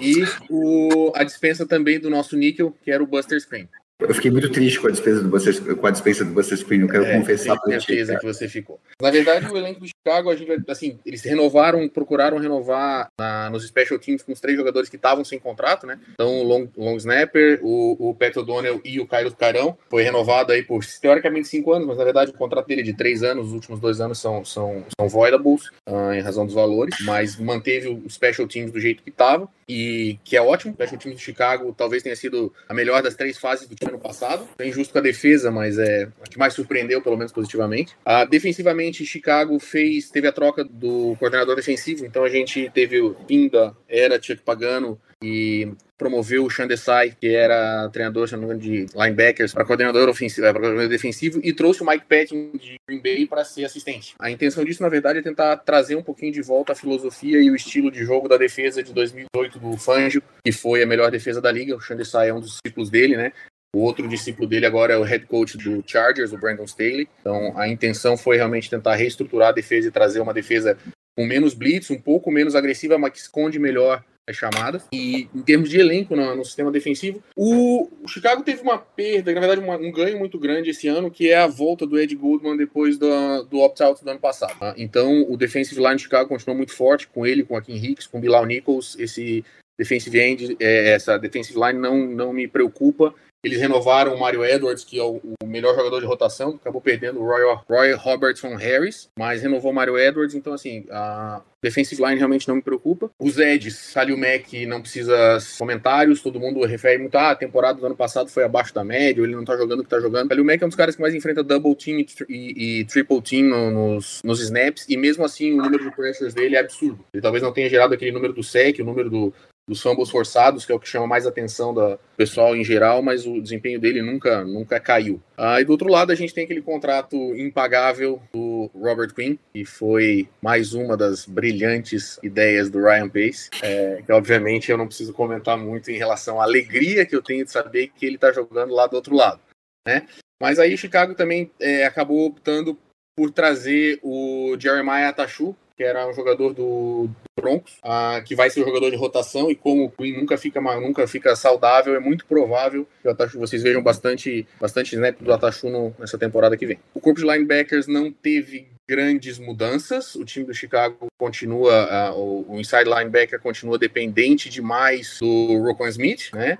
[0.00, 3.68] e o, a dispensa também do nosso níquel, que era o Buster Screen.
[4.00, 6.80] Eu fiquei muito triste com a dispensa do Buster, com a dispensa do Buster Screen,
[6.80, 8.80] eu quero é, confessar para certeza que você ficou.
[9.00, 13.66] Na verdade, o elenco do Chicago, a gente assim, eles renovaram, procuraram renovar na, nos
[13.66, 15.98] special teams com os três jogadores que estavam sem contrato, né?
[16.12, 20.52] Então, o Long, long Snapper, o, o Pat O'Donnell e o Cairo Carão foi renovado
[20.52, 23.48] aí por teoricamente cinco anos, mas na verdade o contrato dele é de três anos,
[23.48, 27.88] os últimos dois anos são, são, são voidables uh, em razão dos valores, mas manteve
[27.88, 30.72] o special teams do jeito que estava e que é ótimo.
[30.72, 33.90] O special teams do Chicago talvez tenha sido a melhor das três fases do time
[33.90, 34.46] ano passado.
[34.56, 37.94] Bem justo com a defesa, mas é a que mais surpreendeu, pelo menos positivamente.
[38.06, 43.16] Uh, defensivamente, Chicago fez, teve a troca do coordenador defensivo, então a gente teve o
[43.26, 43.50] fim
[43.88, 48.26] era Chuck Pagano e promoveu o Sean Desai, que era treinador
[48.58, 53.00] de linebackers, para coordenador ofensivo, para coordenador defensivo, e trouxe o Mike Patton de Green
[53.00, 54.14] Bay para ser assistente.
[54.18, 57.50] A intenção disso, na verdade, é tentar trazer um pouquinho de volta a filosofia e
[57.50, 61.40] o estilo de jogo da defesa de 2008 do Fangio, que foi a melhor defesa
[61.40, 61.74] da liga.
[61.74, 63.32] O Sean Desai é um dos discípulos dele, né?
[63.76, 67.06] O outro discípulo dele agora é o head coach do Chargers, o Brandon Staley.
[67.20, 70.78] Então, a intenção foi realmente tentar reestruturar a defesa e trazer uma defesa
[71.14, 74.86] com menos blitz, um pouco menos agressiva, mas que esconde melhor as chamadas.
[74.90, 79.34] E em termos de elenco no, no sistema defensivo, o, o, Chicago teve uma perda,
[79.34, 82.14] na verdade, uma, um ganho muito grande esse ano, que é a volta do Ed
[82.16, 84.58] Goldman depois do, do opt-out do ano passado.
[84.58, 84.74] Tá?
[84.78, 88.06] Então, o defensive line de Chicago continuou muito forte com ele, com a Kim Hicks,
[88.06, 88.96] com o Bilal Nichols.
[88.98, 89.44] Esse
[89.78, 93.14] defensive end, é, essa defensive line não, não me preocupa.
[93.46, 97.24] Eles renovaram o Mario Edwards, que é o, melhor jogador de rotação, acabou perdendo o
[97.24, 102.48] Roy, Roy Robertson Harris, mas renovou o Mario Edwards, então assim, a defensive line realmente
[102.48, 103.08] não me preocupa.
[103.20, 107.86] Os Eds, Salio Mack não precisa comentários, todo mundo refere muito, ah, a temporada do
[107.86, 110.26] ano passado foi abaixo da média, ele não tá jogando o que tá jogando.
[110.26, 113.22] Salio Mack é um dos caras que mais enfrenta double team e, e, e triple
[113.22, 116.98] team no, nos, nos snaps, e mesmo assim o número de pressures dele é absurdo.
[117.14, 119.32] Ele talvez não tenha gerado aquele número do sec, o número do,
[119.68, 123.26] dos fumbles forçados, que é o que chama mais atenção do pessoal em geral, mas
[123.26, 125.20] o desempenho dele nunca, nunca caiu.
[125.36, 130.28] Ah, do outro lado, a gente tem aquele contrato impagável do Robert Quinn, que foi
[130.40, 135.58] mais uma das brilhantes ideias do Ryan Pace, é, que obviamente eu não preciso comentar
[135.58, 138.86] muito em relação à alegria que eu tenho de saber que ele está jogando lá
[138.86, 139.40] do outro lado.
[139.86, 140.06] Né?
[140.40, 142.78] Mas aí Chicago também é, acabou optando
[143.16, 147.08] por trazer o Jeremiah Atachu, que era um jogador do,
[147.38, 150.58] Broncos, uh, que vai ser o jogador de rotação, e como o Queen nunca fica,
[150.60, 155.32] nunca fica saudável, é muito provável que o Atachu, vocês vejam bastante, bastante snap do
[155.32, 156.78] Atachu no, nessa temporada que vem.
[156.94, 162.58] O corpo de linebackers não teve grandes mudanças, o time do Chicago continua, uh, o,
[162.58, 166.58] inside linebacker continua dependente demais do Rokon Smith, né?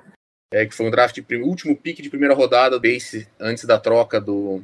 [0.52, 4.20] É, que foi um draft de último pique de primeira rodada base antes da troca
[4.20, 4.62] do,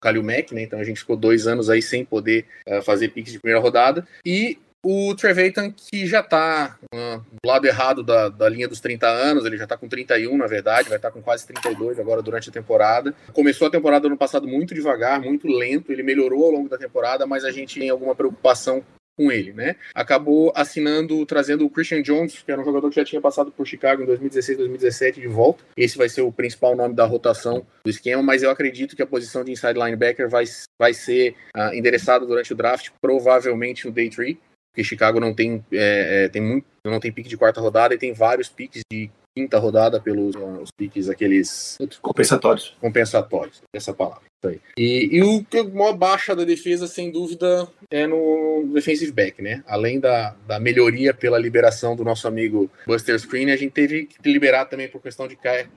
[0.00, 0.62] Kalil Mack, né?
[0.62, 4.06] Então a gente ficou dois anos aí sem poder uh, fazer piques de primeira rodada.
[4.24, 9.06] E o Trevathan, que já está uh, do lado errado da, da linha dos 30
[9.06, 12.22] anos, ele já está com 31, na verdade, vai estar tá com quase 32 agora
[12.22, 13.14] durante a temporada.
[13.32, 17.26] Começou a temporada no passado muito devagar, muito lento, ele melhorou ao longo da temporada,
[17.26, 18.82] mas a gente tem alguma preocupação
[19.20, 19.76] com ele, né?
[19.94, 23.66] Acabou assinando, trazendo o Christian Jones, que era um jogador que já tinha passado por
[23.66, 25.62] Chicago em 2016, 2017 de volta.
[25.76, 29.06] Esse vai ser o principal nome da rotação do esquema, mas eu acredito que a
[29.06, 30.44] posição de inside linebacker vai,
[30.80, 34.38] vai ser uh, endereçada durante o draft, provavelmente no day 3
[34.72, 37.98] porque Chicago não tem, é, é, tem muito, não tem pique de quarta rodada e
[37.98, 42.76] tem vários piques de quinta rodada pelos uh, os piques aqueles compensatórios.
[42.80, 44.29] Compensatórios, essa palavra.
[44.76, 49.62] E, e o que maior baixa da defesa, sem dúvida, é no defensive back, né?
[49.66, 54.30] Além da, da melhoria pela liberação do nosso amigo Buster Screen, a gente teve que
[54.30, 55.68] liberar também por questão de cap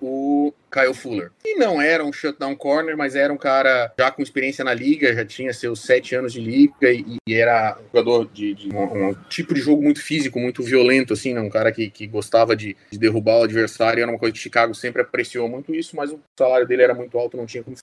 [0.00, 1.30] o Kyle Fuller.
[1.44, 5.14] E não era um shutdown corner, mas era um cara já com experiência na liga,
[5.14, 9.08] já tinha seus sete anos de liga e, e era um jogador de, de um,
[9.08, 11.40] um, tipo de jogo muito físico, muito violento, assim, né?
[11.40, 14.74] Um cara que, que gostava de, de derrubar o adversário, era uma coisa que Chicago
[14.74, 17.75] sempre apreciou muito isso, mas o salário dele era muito alto, não tinha como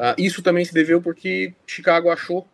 [0.00, 2.46] Uh, isso também se deveu porque Chicago achou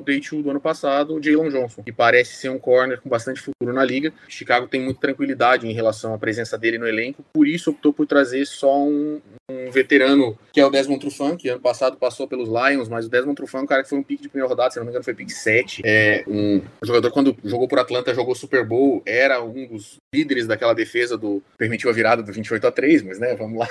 [0.02, 3.40] Day 2 do ano passado, o Jalen Johnson, que parece ser um corner com bastante
[3.40, 4.12] futuro na liga.
[4.26, 8.06] Chicago tem muita tranquilidade em relação à presença dele no elenco, por isso optou por
[8.06, 9.20] trazer só um,
[9.50, 13.10] um veterano, que é o Desmond Trufant, que ano passado passou pelos Lions, mas o
[13.10, 14.90] Desmond Trufant é um cara que foi um pique de primeira rodada, se não me
[14.90, 15.82] engano foi pique 7.
[15.84, 20.72] É um jogador, quando jogou por Atlanta, jogou Super Bowl, era um dos líderes daquela
[20.72, 21.42] defesa do...
[21.58, 23.68] permitiu a virada do 28 a 3, mas né, vamos lá.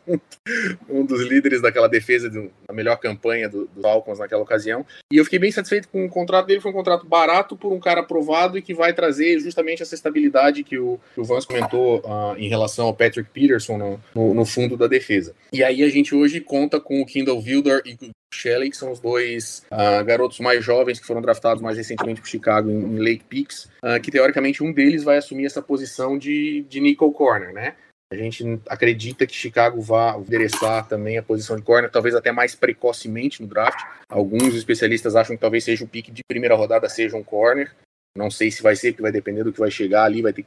[0.88, 4.86] um dos líderes daquela defesa, da melhor campanha do, do Falcons naquela ocasião.
[5.12, 7.80] E eu fiquei bem satisfeito com o contrato dele, foi um contrato barato por um
[7.80, 12.00] cara aprovado e que vai trazer justamente essa estabilidade que o, que o Vance comentou
[12.00, 15.34] uh, em relação ao Patrick Peterson no, no, no, fundo da defesa.
[15.52, 18.90] E aí a gente hoje conta com o Kindle Wilder e o Shelley, que são
[18.90, 22.98] os dois uh, garotos mais jovens que foram draftados mais recentemente por Chicago em, em
[22.98, 27.52] Lake Peaks, uh, que teoricamente um deles vai assumir essa posição de, de nickel corner,
[27.52, 27.74] né?
[28.12, 32.54] A gente acredita que Chicago vai endereçar também a posição de corner, talvez até mais
[32.54, 33.78] precocemente no draft.
[34.08, 37.74] Alguns especialistas acham que talvez seja o pique de primeira rodada seja um corner.
[38.16, 40.22] Não sei se vai ser, porque vai depender do que vai chegar ali.
[40.22, 40.46] Vai ter...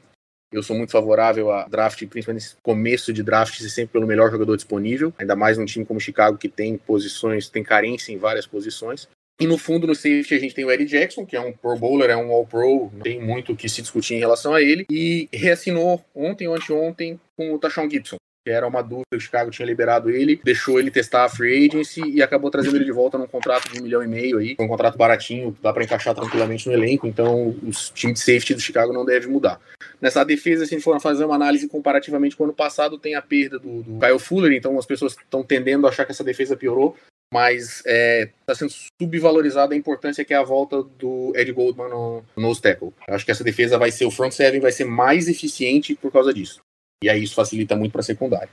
[0.54, 4.32] Eu sou muito favorável a draft, principalmente nesse começo de draft, ser sempre pelo melhor
[4.32, 5.13] jogador disponível.
[5.17, 9.10] Ainda mais num time como Chicago, que tem posições, tem carência em várias posições.
[9.39, 11.78] E no fundo, no safety, a gente tem o Eddie Jackson, que é um Pro
[11.78, 14.86] Bowler, é um All-Pro, não tem muito o que se discutir em relação a ele.
[14.89, 19.52] E reassinou ontem ou anteontem com o Tashon Gibson, que era uma dúvida, o Chicago
[19.52, 23.17] tinha liberado ele, deixou ele testar a free agency e acabou trazendo ele de volta
[23.17, 26.65] num contrato de um milhão e meio aí, um contrato baratinho, dá para encaixar tranquilamente
[26.65, 29.60] no elenco, então os times de safety do Chicago não deve mudar.
[30.02, 33.15] Nessa defesa, se a gente for fazer uma análise comparativamente com o ano passado, tem
[33.15, 36.23] a perda do, do Kyle Fuller, então as pessoas estão tendendo a achar que essa
[36.23, 36.95] defesa piorou,
[37.34, 41.90] mas está é, tá sendo subvalorizada a importância que é a volta do Ed Goldman
[41.90, 42.94] no, no tackle.
[43.08, 46.12] Eu acho que essa defesa vai ser, o front seven vai ser mais eficiente por
[46.12, 46.62] causa disso.
[47.04, 48.50] E aí isso facilita muito para a secundária.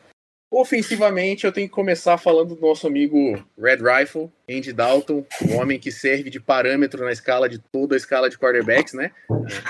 [0.53, 5.81] Ofensivamente, eu tenho que começar falando do nosso amigo Red Rifle, Andy Dalton, o homem
[5.81, 9.11] que serve de parâmetro na escala de toda a escala de quarterbacks, né?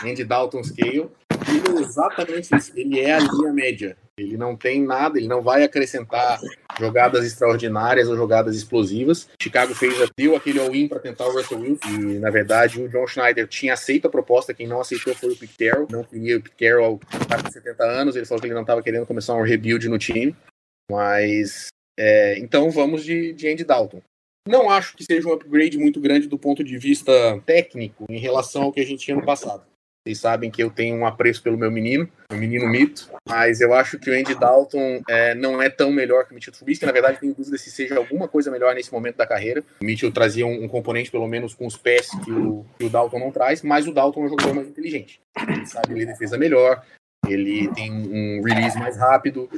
[0.05, 1.09] Andy Dalton Scale.
[1.49, 2.73] Ele é exatamente isso.
[2.77, 3.97] Ele é a linha média.
[4.17, 6.39] Ele não tem nada, ele não vai acrescentar
[6.79, 9.29] jogadas extraordinárias ou jogadas explosivas.
[9.43, 13.09] Chicago fez, deu aquele all-in para tentar o Russell Wilson e, na verdade, o John
[13.09, 14.55] Schneider tinha aceito a proposta.
[14.55, 15.89] Quem não aceitou foi o Pete Carroll.
[15.91, 18.15] Não queria o Pete Carroll com 70 anos.
[18.15, 20.35] Ele falou que ele não estava querendo começar um rebuild no time.
[20.89, 21.67] Mas,
[21.99, 24.01] é, então vamos de, de Andy Dalton.
[24.47, 27.13] Não acho que seja um upgrade muito grande do ponto de vista
[27.45, 29.65] técnico em relação ao que a gente tinha no passado.
[30.07, 33.73] Vocês sabem que eu tenho um apreço pelo meu menino, o menino mito, mas eu
[33.73, 36.85] acho que o Andy Dalton é, não é tão melhor que o Mitchell Trubisky.
[36.85, 39.65] Na verdade, tenho dúvida se seja alguma coisa melhor nesse momento da carreira.
[39.81, 42.91] O Mitchell trazia um, um componente, pelo menos, com os pés que o, que o,
[42.91, 45.23] Dalton não traz, mas o Dalton é um jogador mais inteligente.
[45.49, 46.85] Ele sabe ler defesa melhor,
[47.27, 49.49] ele tem um release mais rápido.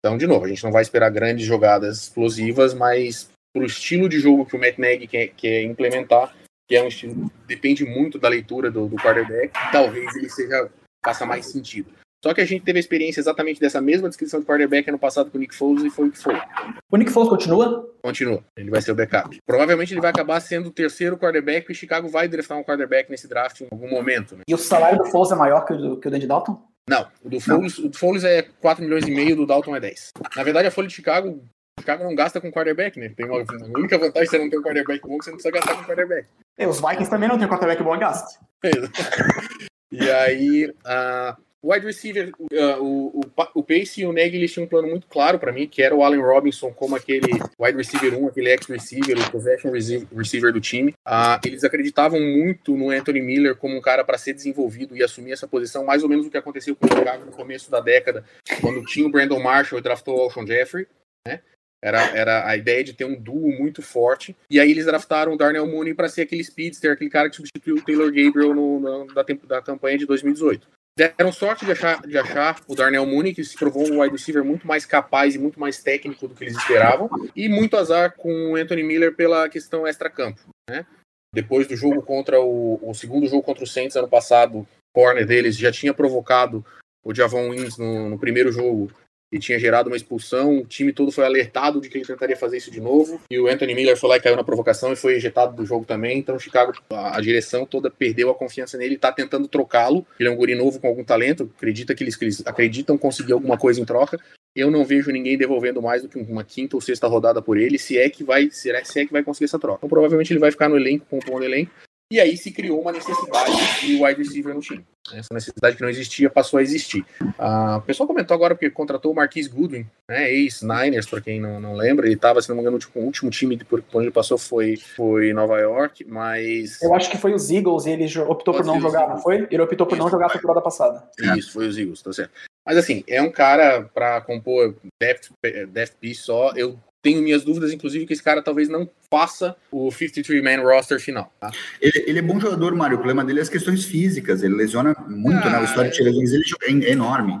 [0.00, 4.08] Então, de novo, a gente não vai esperar grandes jogadas explosivas, mas para o estilo
[4.08, 6.34] de jogo que o Matt Nagy quer, quer implementar,
[6.68, 10.70] que é um estilo depende muito da leitura do, do quarterback, talvez ele seja
[11.04, 11.92] faça mais sentido.
[12.24, 15.28] Só que a gente teve a experiência exatamente dessa mesma descrição de quarterback ano passado
[15.28, 16.40] com o Nick Foles e foi o que foi.
[16.88, 17.92] O Nick Foles continua?
[18.00, 18.44] Continua.
[18.56, 19.36] Ele vai ser o backup.
[19.44, 23.26] Provavelmente ele vai acabar sendo o terceiro quarterback e Chicago vai draftar um quarterback nesse
[23.26, 24.36] draft em algum momento.
[24.36, 24.42] Né?
[24.46, 26.62] E o salário do Foles é maior que o do, que o Dandy Dalton?
[26.88, 29.80] Não, o do Foles, o do Foles é 4 milhões e meio, do Dalton é
[29.80, 30.12] 10.
[30.36, 31.44] Na verdade, a folha de Chicago
[31.82, 33.12] Chicago não gasta com quarterback, né?
[33.16, 35.36] Tem uma, a única vantagem de você não ter um quarterback bom que você não
[35.36, 36.28] precisa gastar com quarterback.
[36.58, 38.40] E os Vikings também não tem quarterback bom, gasta.
[39.90, 43.20] e aí, uh, wide receiver, uh, o, o,
[43.54, 45.94] o Pace e o Neg eles tinham um plano muito claro para mim, que era
[45.94, 50.92] o Allen Robinson como aquele wide receiver 1, aquele ex-receiver, o possession receiver do time.
[51.08, 55.32] Uh, eles acreditavam muito no Anthony Miller como um cara para ser desenvolvido e assumir
[55.32, 58.24] essa posição, mais ou menos o que aconteceu com o Chicago no começo da década,
[58.60, 60.86] quando tinha o Brandon Marshall e draftou o Alshon Jeffrey,
[61.26, 61.40] né?
[61.82, 64.36] Era, era a ideia de ter um duo muito forte.
[64.48, 67.76] E aí eles draftaram o Darnell Mooney para ser aquele speedster, aquele cara que substituiu
[67.76, 70.68] o Taylor Gabriel no, no, da, da campanha de 2018.
[70.96, 74.44] Deram sorte de achar, de achar o Darnell Mooney, que se provou um wide receiver
[74.44, 77.08] muito mais capaz e muito mais técnico do que eles esperavam.
[77.34, 80.40] E muito azar com o Anthony Miller pela questão extra-campo.
[80.70, 80.86] Né?
[81.34, 85.26] Depois do jogo contra o, o segundo jogo contra o Saints ano passado, o corner
[85.26, 86.64] deles já tinha provocado
[87.02, 88.92] o Javon Wins no, no primeiro jogo
[89.32, 90.58] e tinha gerado uma expulsão.
[90.58, 93.20] O time todo foi alertado de que ele tentaria fazer isso de novo.
[93.30, 95.86] E o Anthony Miller foi lá e caiu na provocação e foi ejetado do jogo
[95.86, 96.18] também.
[96.18, 100.06] Então, o Chicago, a, direção toda perdeu a confiança nele, está tentando trocá-lo.
[100.20, 103.32] Ele é um guri novo com algum talento, acredita que eles, que eles acreditam conseguir
[103.32, 104.20] alguma coisa em troca.
[104.54, 107.78] Eu não vejo ninguém devolvendo mais do que uma quinta ou sexta rodada por ele,
[107.78, 109.78] se é que vai, se é, que vai conseguir essa troca.
[109.78, 111.72] Então, provavelmente ele vai ficar no elenco, compondo elenco.
[112.12, 114.84] E aí se criou uma necessidade de wide receiver no time.
[115.14, 117.02] Essa necessidade que não existia passou a existir.
[117.22, 121.58] Uh, o pessoal comentou agora porque contratou o Marquis Goodwin, né, ex-Niners, para quem não,
[121.58, 122.04] não lembra.
[122.04, 125.32] Ele estava, se não me engano, o último time por onde ele passou foi, foi
[125.32, 126.82] Nova York, mas.
[126.82, 129.48] Eu acho que foi os Eagles e ele optou Pode por não jogar, não foi?
[129.50, 130.04] Ele optou por Isso.
[130.04, 131.08] não jogar a temporada passada.
[131.34, 132.32] Isso, foi os Eagles, tá certo.
[132.66, 135.30] Mas assim, é um cara para compor depth,
[135.68, 136.52] depth piece só.
[136.54, 141.32] Eu tenho minhas dúvidas, inclusive, que esse cara talvez não faça o 53-man roster final.
[141.40, 141.50] Tá?
[141.80, 142.94] Ele, ele, é bom jogador, Mário.
[142.94, 144.42] O problema dele é as questões físicas.
[144.42, 145.58] Ele lesiona muito, ah, né?
[145.60, 147.40] O histórico de lesões ele é enorme.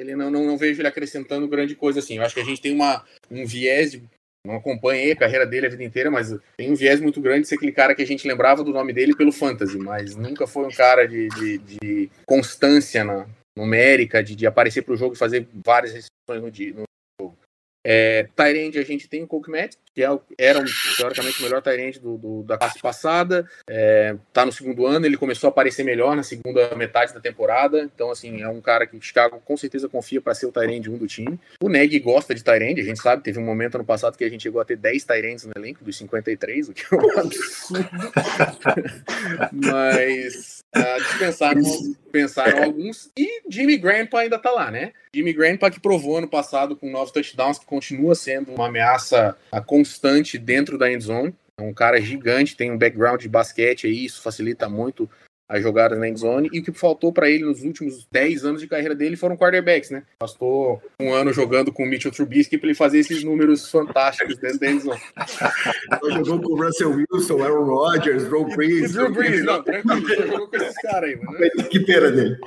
[0.00, 2.16] Ele não, não, não, vejo ele acrescentando grande coisa assim.
[2.16, 4.00] Eu acho que a gente tem uma, um viés.
[4.46, 7.48] Não acompanhei a carreira dele a vida inteira, mas tem um viés muito grande de
[7.48, 10.64] ser aquele cara que a gente lembrava do nome dele pelo fantasy, mas nunca foi
[10.64, 13.26] um cara de, de, de constância na,
[13.58, 16.84] numérica, de, de aparecer para o jogo e fazer várias restrições no, dia, no
[17.84, 20.64] é, Tyrande, a gente tem o Matt, que é, era um,
[20.96, 23.48] teoricamente o melhor Tyrande do, do, da classe passada.
[23.68, 27.82] É, tá no segundo ano, ele começou a aparecer melhor na segunda metade da temporada.
[27.94, 30.90] Então, assim, é um cara que o Chicago com certeza confia para ser o Tyrande
[30.90, 31.38] 1 do time.
[31.62, 34.28] O Neg gosta de Tyrande, a gente sabe, teve um momento ano passado que a
[34.28, 37.88] gente chegou a ter 10 Tyrands no elenco, dos 53, o que é um absurdo.
[39.52, 41.62] Mas uh, dispensaram,
[42.10, 43.10] pensaram alguns.
[43.16, 44.92] E Jimmy Grandpa ainda tá lá, né?
[45.14, 50.38] Jimmy Grandpa que provou ano passado com nove touchdowns que continua sendo uma ameaça constante
[50.38, 51.34] dentro da endzone.
[51.58, 55.10] É um cara gigante, tem um background de basquete aí, isso facilita muito
[55.48, 56.50] as jogadas na endzone.
[56.52, 59.90] E o que faltou para ele nos últimos 10 anos de carreira dele foram quarterbacks,
[59.90, 60.02] né?
[60.20, 64.60] Bastou um ano jogando com o Mitchell Trubisky para ele fazer esses números fantásticos dentro
[64.60, 65.00] da endzone.
[66.24, 68.92] jogou com o Russell Wilson, Aaron Rodgers, Drew Brees.
[68.92, 71.38] Drew Brees, não, tranquilo, jogou com esses caras aí, mano.
[71.70, 72.38] Que pena dele.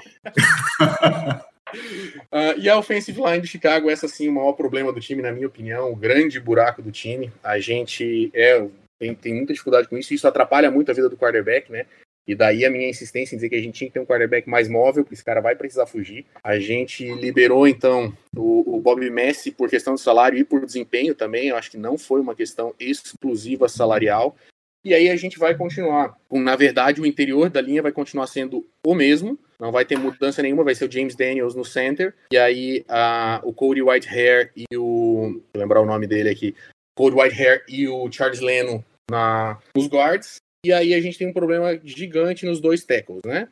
[2.32, 5.32] Uh, e a offensive line do Chicago, essa sim, o maior problema do time, na
[5.32, 7.32] minha opinião, o grande buraco do time.
[7.44, 8.68] A gente é,
[9.00, 11.86] tem, tem muita dificuldade com isso, e isso atrapalha muito a vida do quarterback, né?
[12.28, 14.50] E daí a minha insistência em dizer que a gente tinha que ter um quarterback
[14.50, 16.26] mais móvel, porque esse cara vai precisar fugir.
[16.44, 21.16] A gente liberou, então, o, o Bob Messi por questão de salário e por desempenho
[21.16, 21.48] também.
[21.48, 24.36] Eu acho que não foi uma questão exclusiva salarial.
[24.84, 26.18] E aí a gente vai continuar.
[26.32, 29.38] Na verdade, o interior da linha vai continuar sendo o mesmo.
[29.60, 32.16] Não vai ter mudança nenhuma, vai ser o James Daniels no center.
[32.32, 35.40] E aí a, o Cody Whitehair e o.
[35.54, 36.56] Vou lembrar o nome dele aqui.
[36.98, 40.38] Cody Whitehair e o Charles Leno na, nos guards.
[40.64, 43.50] E aí a gente tem um problema gigante nos dois tackles, né?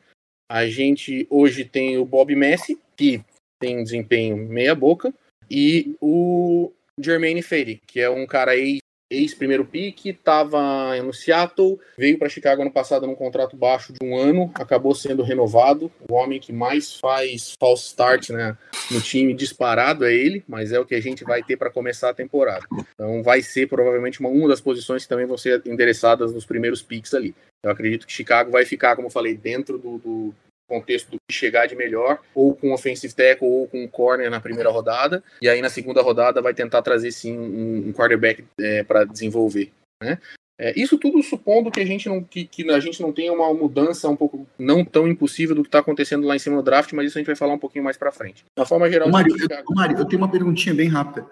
[0.48, 3.20] A gente hoje tem o Bob Messi, que
[3.58, 5.12] tem um desempenho meia boca,
[5.50, 8.78] e o Jermaine Fady, que é um cara ex
[9.10, 14.16] ex-primeiro pick, estava no Seattle, veio para Chicago ano passado num contrato baixo de um
[14.16, 15.90] ano, acabou sendo renovado.
[16.08, 18.56] O homem que mais faz false start né,
[18.90, 22.10] no time disparado é ele, mas é o que a gente vai ter para começar
[22.10, 22.64] a temporada.
[22.94, 26.80] Então vai ser provavelmente uma, uma das posições que também vão ser endereçadas nos primeiros
[26.80, 27.34] picks ali.
[27.62, 30.34] Eu acredito que Chicago vai ficar, como eu falei, dentro do, do
[30.70, 34.70] contexto do que chegar de melhor, ou com offensive tackle, ou com corner na primeira
[34.70, 39.72] rodada, e aí na segunda rodada vai tentar trazer sim um, quarterback é, para desenvolver.
[40.02, 40.18] Né?
[40.58, 43.52] É, isso tudo supondo que a gente não que, que, a gente não tenha uma
[43.52, 46.92] mudança um pouco não tão impossível do que está acontecendo lá em cima no draft,
[46.92, 48.44] mas isso a gente vai falar um pouquinho mais para frente.
[48.56, 49.08] Da forma geral.
[49.08, 51.26] Mário, eu, Mário, eu tenho uma perguntinha bem rápida.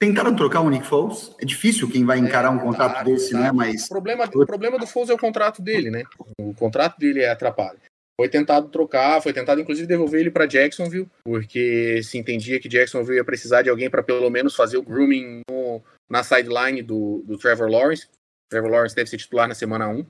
[0.00, 1.34] Tentaram trocar o Nick Foles?
[1.42, 3.50] É difícil quem vai encarar um contrato desse, né?
[3.50, 6.04] Mas o problema, o problema do Foles é o contrato dele, né?
[6.40, 7.80] O contrato dele é atrapalha.
[8.18, 13.18] Foi tentado trocar, foi tentado inclusive devolver ele para Jacksonville, porque se entendia que Jacksonville
[13.18, 17.38] ia precisar de alguém para pelo menos fazer o grooming no, na sideline do, do
[17.38, 18.08] Trevor Lawrence.
[18.50, 20.04] Trevor Lawrence deve ser titular na semana 1,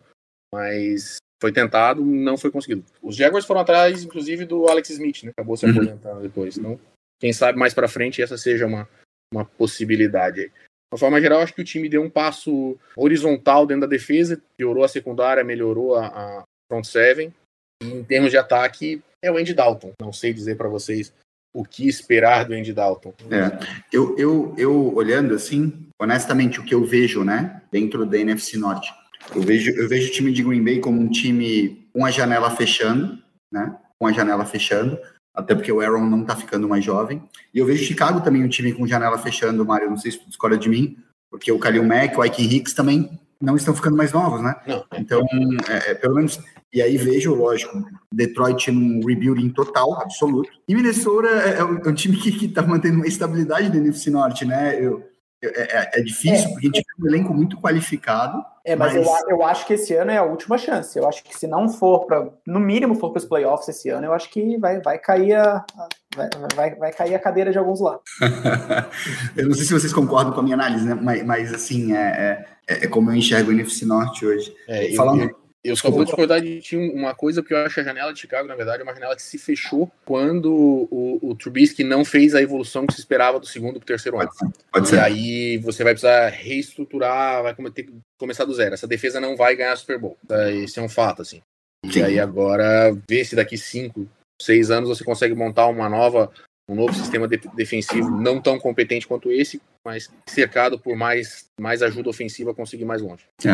[0.54, 2.84] mas foi tentado, não foi conseguido.
[3.02, 5.30] Os Jaguars foram atrás, inclusive, do Alex Smith, né?
[5.30, 5.72] Acabou se uhum.
[5.72, 6.56] aposentando depois.
[6.56, 6.80] Então,
[7.20, 8.88] quem sabe mais para frente essa seja uma,
[9.32, 10.46] uma possibilidade.
[10.46, 10.52] De
[10.94, 14.82] uma forma geral, acho que o time deu um passo horizontal dentro da defesa, piorou
[14.82, 16.42] a secundária, melhorou a, a
[16.72, 17.34] front seven,
[17.82, 19.92] em termos de ataque, é o Andy Dalton.
[20.00, 21.12] Não sei dizer para vocês
[21.54, 23.14] o que esperar do Andy Dalton.
[23.30, 23.58] É,
[23.92, 28.92] eu, eu, eu olhando assim, honestamente, o que eu vejo, né, dentro da NFC Norte,
[29.34, 32.50] eu vejo, eu vejo o time de Green Bay como um time com a janela
[32.50, 33.18] fechando,
[33.52, 34.98] né, com a janela fechando,
[35.34, 37.22] até porque o Aaron não tá ficando mais jovem.
[37.54, 40.28] E eu vejo Chicago também um time com janela fechando, Mário, não sei se tu
[40.28, 40.96] discorda de mim,
[41.30, 44.56] porque o Kalil Mack, o Ike Hicks também não estão ficando mais novos, né?
[44.66, 44.84] Não.
[44.98, 45.24] Então,
[45.68, 46.40] é, é, pelo menos
[46.72, 47.82] e aí vejo, lógico,
[48.12, 50.50] Detroit num rebuilding total, absoluto.
[50.68, 54.10] E Minnesota é, é um, é um time que está mantendo uma estabilidade no NFC
[54.10, 54.76] Norte, né?
[54.78, 55.02] Eu,
[55.42, 58.44] é, é, é, difícil, é, porque a gente tem um elenco muito qualificado.
[58.64, 60.98] É, mas, mas, Eu, eu acho que esse ano é a última chance.
[60.98, 64.06] Eu acho que se não for para, no mínimo, for para os playoffs esse ano,
[64.06, 65.64] eu acho que vai, vai cair a.
[66.16, 68.00] Vai, vai, vai cair a cadeira de alguns lá.
[69.36, 70.94] eu não sei se vocês concordam com a minha análise, né?
[70.94, 74.54] Mas, mas assim, é, é, é como eu enxergo o NFC Norte hoje.
[74.66, 75.22] É, Falando...
[75.22, 78.12] Eu, eu só vou discordar de ti uma coisa, porque eu acho que a janela
[78.12, 80.52] de Chicago, na verdade, é uma janela que se fechou quando
[80.90, 84.20] o, o Trubisky não fez a evolução que se esperava do segundo para o terceiro
[84.20, 84.30] ano.
[84.72, 84.96] Pode ser.
[84.96, 88.74] E aí você vai precisar reestruturar, vai ter que começar do zero.
[88.74, 90.16] Essa defesa não vai ganhar Super Bowl.
[90.62, 91.42] Esse é um fato, assim.
[91.84, 92.02] E Sim.
[92.02, 94.08] aí agora, ver se daqui cinco,
[94.40, 96.30] seis anos você consegue montar uma nova
[96.68, 101.82] um novo sistema de defensivo não tão competente quanto esse, mas cercado por mais, mais
[101.82, 103.24] ajuda ofensiva conseguir mais longe.
[103.42, 103.48] É.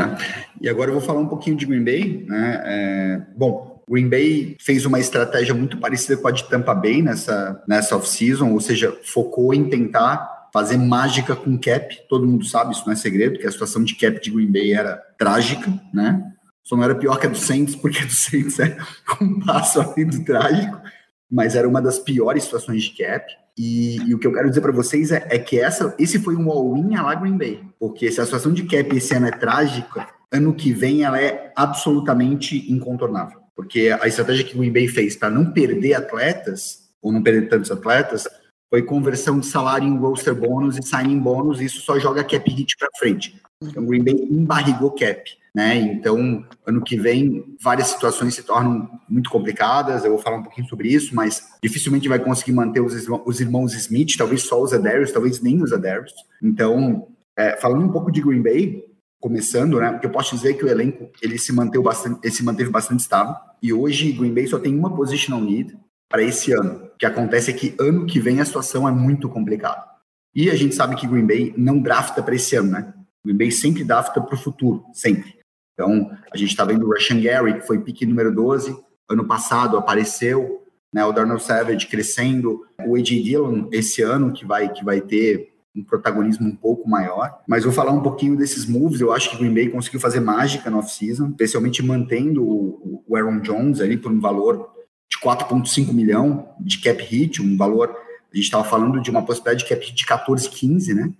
[0.61, 2.24] E agora eu vou falar um pouquinho de Green Bay.
[2.26, 2.62] Né?
[2.64, 7.62] É, bom, Green Bay fez uma estratégia muito parecida com a de Tampa Bay nessa,
[7.68, 11.97] nessa off-season, ou seja, focou em tentar fazer mágica com cap.
[12.09, 14.72] Todo mundo sabe, isso não é segredo, que a situação de cap de Green Bay
[14.72, 16.34] era trágica, né?
[16.65, 18.77] Só não era pior que a do Saints, porque a do Saints é
[19.21, 20.81] um passo além do trágico
[21.35, 23.27] mas era uma das piores situações de cap.
[23.59, 26.37] E, e o que eu quero dizer para vocês é, é, que essa, esse foi
[26.37, 30.09] um all-in lá Green Bay, porque se a situação de cap esse ano é trágica,
[30.31, 33.41] ano que vem ela é absolutamente incontornável.
[33.55, 37.49] Porque a estratégia que o Green Bay fez para não perder atletas, ou não perder
[37.49, 38.29] tantos atletas,
[38.75, 42.77] foi conversão de salário em roster bônus e signing bônus, isso só joga cap hit
[42.77, 43.41] para frente.
[43.62, 45.77] Então o Green Bay embarrigou cap né?
[45.77, 50.05] Então, ano que vem, várias situações se tornam muito complicadas.
[50.05, 53.72] Eu vou falar um pouquinho sobre isso, mas dificilmente vai conseguir manter os, os irmãos
[53.75, 56.12] Smith, talvez só os Adarius, talvez nem os Adarius.
[56.43, 57.07] Então,
[57.39, 58.83] é, falando um pouco de Green Bay,
[59.20, 59.93] começando, né?
[59.93, 63.01] Porque eu posso dizer que o elenco ele se manteve bastante, ele se manteve bastante
[63.01, 63.37] estável.
[63.62, 65.72] E hoje Green Bay só tem uma positional need
[66.15, 66.85] para esse ano.
[66.95, 69.85] O que acontece é que ano que vem a situação é muito complicada.
[70.33, 72.95] E a gente sabe que Green Bay não drafta para esse ano, né?
[73.27, 75.35] Green Bay sempre drafta para o futuro, sempre.
[75.73, 78.79] Então, a gente está vendo o Russian Gary, que foi pique número 12,
[79.11, 80.62] ano passado apareceu,
[80.95, 83.21] né, o Darnell Savage crescendo, o A.J.
[83.21, 87.41] Dillon esse ano, que vai, que vai ter um protagonismo um pouco maior.
[87.49, 89.01] Mas vou falar um pouquinho desses moves.
[89.01, 93.17] Eu acho que o Green Bay conseguiu fazer mágica no off-season, especialmente mantendo o, o
[93.17, 94.75] Aaron Jones ali por um valor
[95.11, 97.91] de 4,5 milhão de cap hit, um valor.
[97.91, 101.13] A gente estava falando de uma possibilidade de cap hit de 14, 15, né?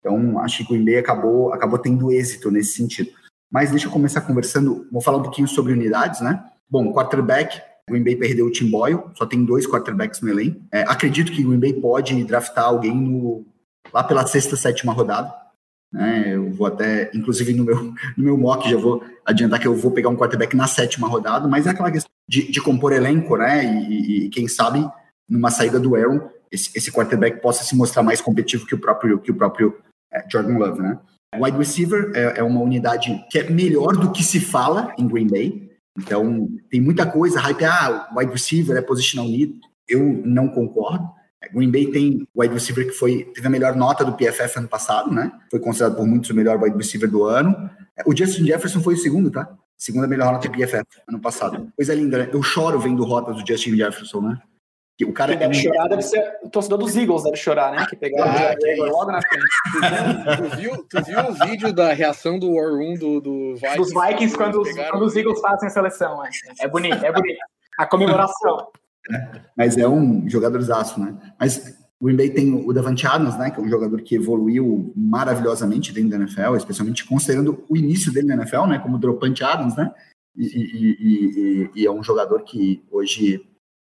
[0.00, 3.10] Então, acho que o Green Bay acabou, acabou tendo êxito nesse sentido.
[3.50, 6.44] Mas deixa eu começar conversando, vou falar um pouquinho sobre unidades, né?
[6.68, 10.60] Bom, quarterback, Green Bay perdeu o Tim Boyle, só tem dois quarterbacks no elenco.
[10.72, 13.46] É, acredito que o Green Bay pode draftar alguém no,
[13.92, 15.32] lá pela sexta, sétima rodada.
[15.92, 16.34] Né?
[16.34, 19.92] Eu vou até, inclusive no meu, no meu mock, já vou adiantar que eu vou
[19.92, 23.64] pegar um quarterback na sétima rodada, mas é aquela questão de, de compor elenco, né?
[23.64, 24.86] E, e, quem sabe,
[25.28, 29.18] numa saída do Aaron, esse, esse quarterback possa se mostrar mais competitivo que o próprio,
[29.18, 29.76] que o próprio
[30.12, 30.98] é, Jordan Love, né?
[31.36, 35.26] Wide receiver é, é, uma unidade que é melhor do que se fala em Green
[35.26, 35.68] Bay.
[35.98, 39.60] Então, tem muita coisa, hype, ah, wide receiver é positional need.
[39.88, 41.08] Eu não concordo.
[41.52, 45.12] Green Bay tem wide receiver que foi, teve a melhor nota do PFF ano passado,
[45.12, 45.30] né?
[45.50, 47.70] Foi considerado por muitos o melhor wide receiver do ano.
[48.06, 49.52] O Justin Jefferson foi o segundo, tá?
[49.76, 51.72] Segunda melhor nota do PFF ano passado.
[51.76, 52.30] Coisa linda, né?
[52.32, 54.40] Eu choro vendo rotas do Justin Jefferson, né?
[54.96, 57.72] Que o cara Quem deve é chorar deve ser o torcedor dos Eagles, deve chorar,
[57.72, 57.84] né?
[57.90, 59.44] Que pegaram ah, o logo na frente.
[60.36, 63.76] Tu viu, tu viu o vídeo da reação do War Room do, do Vikings?
[63.76, 66.24] Dos Vikings quando, os, quando os Eagles fazem a seleção.
[66.24, 67.38] É, é bonito, é bonito.
[67.76, 68.68] A comemoração.
[69.10, 71.14] É, mas é um jogadorzaço, né?
[71.38, 73.50] Mas o Green Bay tem o Davante Adams, né?
[73.50, 78.28] Que é um jogador que evoluiu maravilhosamente dentro da NFL, especialmente considerando o início dele
[78.28, 78.78] na NFL, né?
[78.78, 79.92] Como dropante Adams, né?
[80.36, 83.46] E, e, e, e, é um jogador que hoje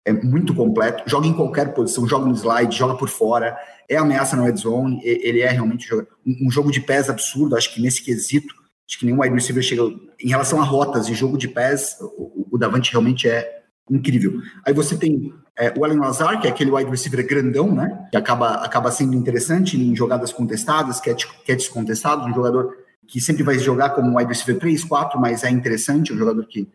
[0.04, 3.56] é muito completo, joga em qualquer posição, joga no slide, joga por fora,
[3.88, 5.88] é ameaça na red zone, ele é realmente
[6.26, 8.52] um jogo de pés absurdo, acho que nesse quesito,
[8.88, 9.82] acho que nenhum wide receiver chega,
[10.20, 14.40] em relação a rotas e jogo de pés, o, o Davante realmente é incrível.
[14.64, 18.16] Aí você tem é, o Allen Lazar, que é aquele wide receiver grandão, né, que
[18.16, 22.76] acaba, acaba sendo interessante em jogadas contestadas, catch, catches contestados, um jogador
[23.06, 26.68] que sempre vai jogar como wide receiver 3, 4, mas é interessante, um jogador que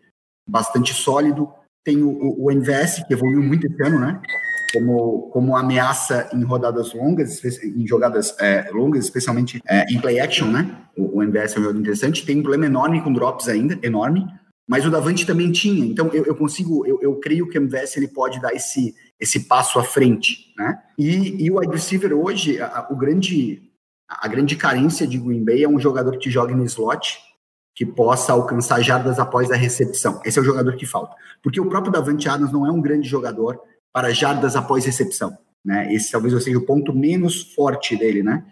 [0.47, 1.49] bastante sólido,
[1.83, 4.21] tem o, o, NVS, que evoluiu muito esse ano, né?
[4.73, 10.47] como, como ameaça em rodadas longas, em jogadas é, longas, especialmente é, em play action,
[10.47, 10.69] né?
[10.97, 12.25] O, o MVS é um jogo interessante.
[12.25, 14.27] Tem um problema enorme com drops ainda, enorme.
[14.67, 15.85] Mas o Davante também tinha.
[15.85, 19.47] Então eu, eu consigo, eu, eu, creio que o MVS ele pode dar esse, esse
[19.47, 20.83] passo à frente, né?
[20.97, 23.71] E, e o wide receiver hoje, a, o grande,
[24.09, 27.17] a grande carência de Green Bay é um jogador que joga no slot,
[27.73, 30.19] que possa alcançar jardas após a recepção.
[30.25, 31.15] Esse é o jogador que falta.
[31.41, 33.61] Porque o próprio Davante Adams não é um grande jogador
[33.93, 35.37] para jardas após recepção.
[35.63, 35.93] Né?
[35.93, 38.45] Esse talvez seja o ponto menos forte dele, né?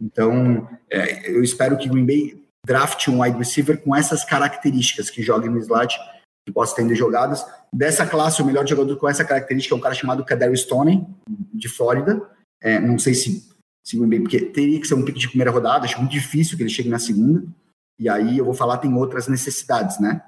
[0.00, 5.22] Então, é, eu espero que Green Bay draft um wide receiver com essas características, que
[5.22, 5.96] jogue no slot,
[6.46, 7.44] que possa estender jogadas.
[7.72, 11.04] Dessa classe, o melhor jogador com essa característica é um cara chamado Kadarius Stoney,
[11.52, 12.22] de Flórida.
[12.62, 13.48] É, não sei se,
[13.84, 16.62] se Bay, porque teria que ser um pick de primeira rodada, acho muito difícil que
[16.62, 17.44] ele chegue na segunda.
[17.98, 20.22] E aí eu vou falar, tem outras necessidades, né?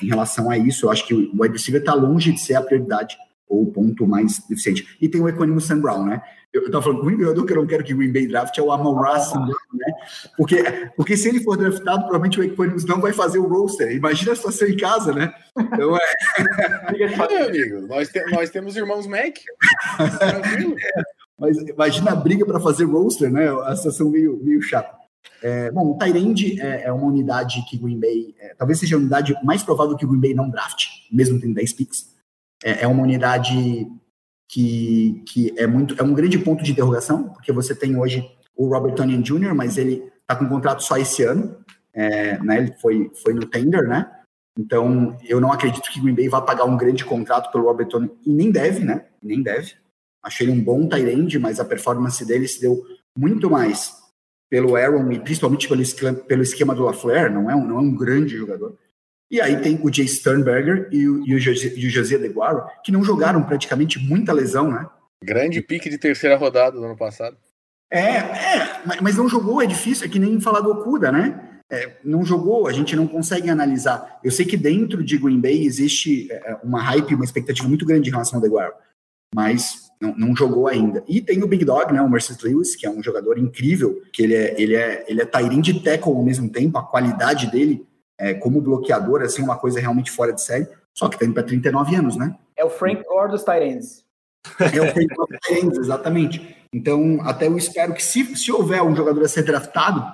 [0.00, 2.62] Em relação a isso, eu acho que o wide receiver está longe de ser a
[2.62, 3.16] prioridade
[3.48, 4.96] ou o ponto mais deficiente.
[5.00, 6.22] E tem o Equanimous Sam Brown, né?
[6.52, 8.72] Eu estava falando, o jogador que eu não quero que Green Bay draft é o
[8.72, 9.92] Amon Ross, né?
[10.36, 10.62] Porque,
[10.96, 13.94] porque se ele for draftado, provavelmente o Equanimous não vai fazer o roster.
[13.94, 15.32] Imagina a situação em casa, né?
[15.58, 16.00] Então é.
[16.92, 19.36] Meu amigo, nós, te, nós temos irmãos Mac.
[20.18, 20.74] Tranquilo.
[21.38, 23.48] Mas imagina a briga para fazer roster, né?
[23.64, 24.96] A situação meio, meio chata.
[25.42, 28.98] É, bom, o Tyrande é, é, uma unidade que Green Bay, é, talvez seja a
[28.98, 32.18] unidade mais provável que o Green Bay não draft, mesmo tendo 10 picks
[32.62, 33.86] é, é uma unidade
[34.48, 38.26] que, que é muito é um grande ponto de interrogação, porque você tem hoje
[38.56, 41.56] o Robert Tonian Jr., mas ele está com contrato só esse ano,
[41.92, 44.10] é, né, ele foi, foi no tender, né?
[44.58, 47.86] Então, eu não acredito que o Green Bay vá pagar um grande contrato pelo Robert
[47.86, 49.06] Tonian, e nem deve, né?
[49.22, 49.74] Nem deve.
[50.22, 52.82] Achei ele um bom tight mas a performance dele se deu
[53.16, 53.96] muito mais
[54.50, 57.80] pelo Aaron e principalmente pelo esquema, pelo esquema do LaFleur, não é um, não é
[57.80, 58.76] um grande jogador.
[59.30, 62.64] E aí tem o Jay Sternberger e o, e o, José, e o José Deguaro,
[62.82, 64.86] que não jogaram praticamente muita lesão, né?
[65.22, 67.36] Grande pique de terceira rodada do ano passado.
[67.90, 71.60] É, é, mas não jogou, é difícil, é que nem falar do Okuda, né?
[71.70, 74.18] É, não jogou, a gente não consegue analisar.
[74.24, 78.08] Eu sei que dentro de Green Bay existe é, uma hype, uma expectativa muito grande
[78.08, 78.72] em relação ao Deguaro,
[79.34, 81.04] mas não, não, jogou ainda.
[81.06, 84.22] E tem o Big Dog, né, o Mercedes Lewis, que é um jogador incrível, que
[84.22, 87.86] ele é, ele é, ele é Tyrion de tackle ao mesmo tempo, a qualidade dele
[88.18, 91.44] é, como bloqueador, assim, uma coisa realmente fora de série, só que tá indo para
[91.44, 92.36] 39 anos, né?
[92.56, 94.04] É o Frank Gore dos Tyrants.
[94.60, 96.56] É o Frank Gore dos Tyrants, exatamente.
[96.74, 100.04] Então, até eu espero que se, se houver um jogador a ser draftado,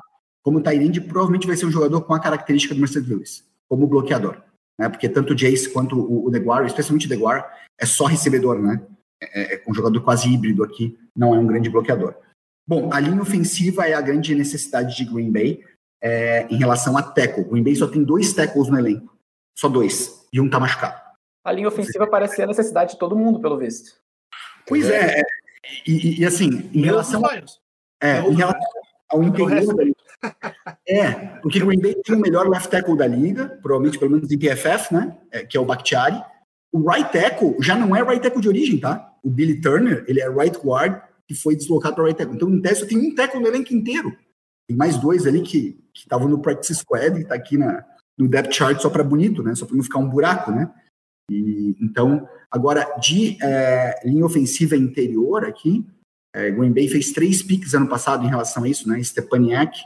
[0.43, 4.43] como Tyrande, provavelmente vai ser um jogador com a característica do Mercedes Lewis, como bloqueador.
[4.79, 4.89] Né?
[4.89, 8.83] Porque tanto o Jace quanto o, o Deguar, especialmente o Deguar, é só recebedor, né?
[9.23, 12.15] É, é um jogador quase híbrido aqui, não é um grande bloqueador.
[12.67, 15.63] Bom, a linha ofensiva é a grande necessidade de Green Bay
[16.05, 17.45] é, em relação a tackle.
[17.45, 19.17] O Green Bay só tem dois tackles no elenco.
[19.57, 20.27] Só dois.
[20.31, 21.01] E um tá machucado.
[21.43, 23.93] A linha ofensiva parece ser a necessidade de todo mundo, pelo visto.
[24.67, 25.21] Pois é.
[25.21, 25.23] é
[25.87, 27.23] e, e, assim, em relação,
[28.03, 28.61] é, em relação
[29.11, 29.85] ao interior da
[30.87, 34.31] É, porque o Green Bay tem o melhor left tackle da liga, provavelmente pelo menos
[34.31, 35.17] em PFF, né?
[35.31, 36.23] É, que é o Bakhtiari.
[36.71, 39.11] O right tackle já não é right tackle de origem, tá?
[39.23, 42.37] O Billy Turner, ele é right guard que foi deslocado para right tackle.
[42.37, 44.15] Então, em teste, tem um tackle no elenco inteiro.
[44.67, 47.85] Tem mais dois ali que estavam no practice squad e tá aqui na,
[48.19, 49.55] no depth chart só para bonito, né?
[49.55, 50.73] Só para não ficar um buraco, né?
[51.31, 55.87] E, então, agora, de é, linha ofensiva interior aqui,
[56.35, 59.03] é, Green Bay fez três picks ano passado em relação a isso, né?
[59.03, 59.79] Stepaniak,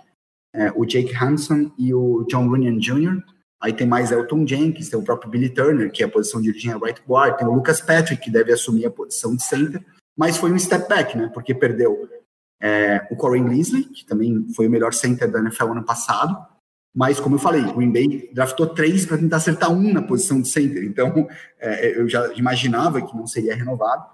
[0.54, 3.22] é, o Jake Hanson e o John Runyon Jr.,
[3.60, 6.48] Aí tem mais Elton Jenkins, tem o próprio Billy Turner, que é a posição de
[6.48, 9.84] origem é right guard, tem o Lucas Patrick, que deve assumir a posição de center,
[10.16, 11.28] mas foi um step back, né?
[11.34, 12.08] Porque perdeu
[12.60, 16.36] é, o Corey Linsley, que também foi o melhor center da NFL ano passado,
[16.94, 20.40] mas como eu falei, o Green Bay draftou três para tentar acertar um na posição
[20.40, 21.28] de center, então
[21.60, 24.04] é, eu já imaginava que não seria renovado.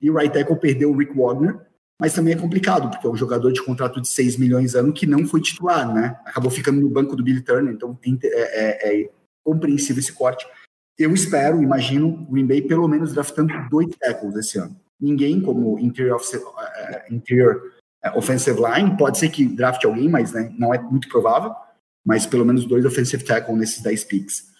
[0.00, 1.56] E o right tackle perdeu o Rick Wagner,
[2.00, 5.06] mas também é complicado, porque é um jogador de contrato de 6 milhões ano que
[5.06, 6.18] não foi titular, né?
[6.24, 9.10] Acabou ficando no banco do Billy Turner, então é, é, é
[9.44, 10.44] compreensível esse corte.
[10.98, 14.76] Eu espero, imagino, o Green Bay pelo menos draftando dois tackles esse ano.
[15.00, 17.71] Ninguém como interior, uh, interior
[18.16, 21.54] offensive line, pode ser que draft alguém, mas né, não é muito provável,
[22.04, 24.52] mas pelo menos dois offensive tackle nesses 10 picks.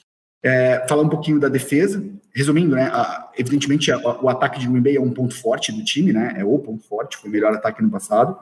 [0.45, 4.69] É, falar um pouquinho da defesa, resumindo, né, a, evidentemente a, a, o ataque de
[4.69, 7.33] Green Bay é um ponto forte do time, né, é o ponto forte, foi o
[7.33, 8.37] melhor ataque no passado,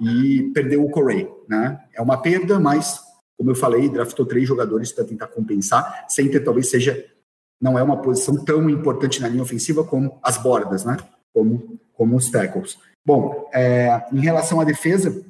[0.00, 3.00] e perdeu o Corey, né, é uma perda, mas,
[3.38, 7.04] como eu falei, draftou três jogadores para tentar compensar, center talvez seja,
[7.60, 10.96] não é uma posição tão importante na linha ofensiva como as bordas, né,
[11.32, 12.76] como, como os tackles.
[13.06, 15.24] Bom, é, em relação à defesa,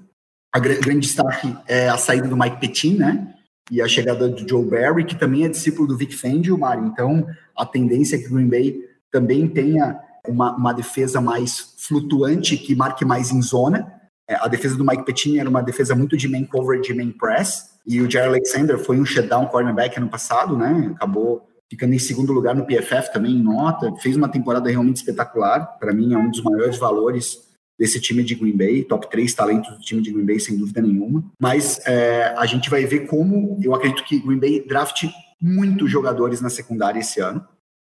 [0.51, 3.35] a grande, grande destaque é a saída do Mike Petin, né?
[3.71, 6.87] E a chegada do Joe Barry, que também é discípulo do Vic Fangio, Mário.
[6.87, 8.81] Então, a tendência é que o Green Bay
[9.13, 13.93] também tenha uma, uma defesa mais flutuante, que marque mais em zona.
[14.27, 17.13] É, a defesa do Mike Pettine era uma defesa muito de main coverage e main
[17.13, 20.93] press, e o Jerry Alexander foi um shutdown cornerback ano passado, né?
[20.97, 25.79] Acabou ficando em segundo lugar no PFF também em nota, fez uma temporada realmente espetacular.
[25.79, 27.46] Para mim, é um dos maiores valores
[27.79, 30.81] desse time de Green Bay, top 3 talentos do time de Green Bay, sem dúvida
[30.81, 31.25] nenhuma.
[31.41, 35.05] Mas é, a gente vai ver como, eu acredito que Green Bay draft
[35.41, 37.47] muitos jogadores na secundária esse ano,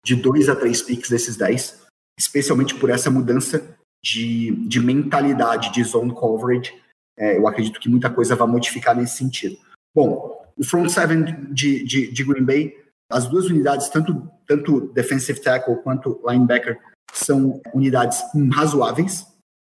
[0.04, 1.86] de dois a três picks desses 10,
[2.18, 6.72] especialmente por essa mudança de, de mentalidade de zone coverage.
[7.18, 9.58] É, eu acredito que muita coisa vai modificar nesse sentido.
[9.94, 12.76] Bom, o front seven de, de, de Green Bay,
[13.10, 16.78] as duas unidades, tanto, tanto defensive tackle quanto linebacker,
[17.12, 18.22] são unidades
[18.52, 19.26] razoáveis.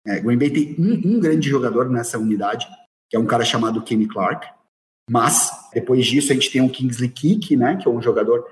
[0.07, 2.67] É, Green Bay tem um, um, grande jogador nessa unidade,
[3.09, 4.47] que é um cara chamado Kenny Clark.
[5.11, 8.47] Mas, depois disso, a gente tem o Kingsley Kick, né, que é um jogador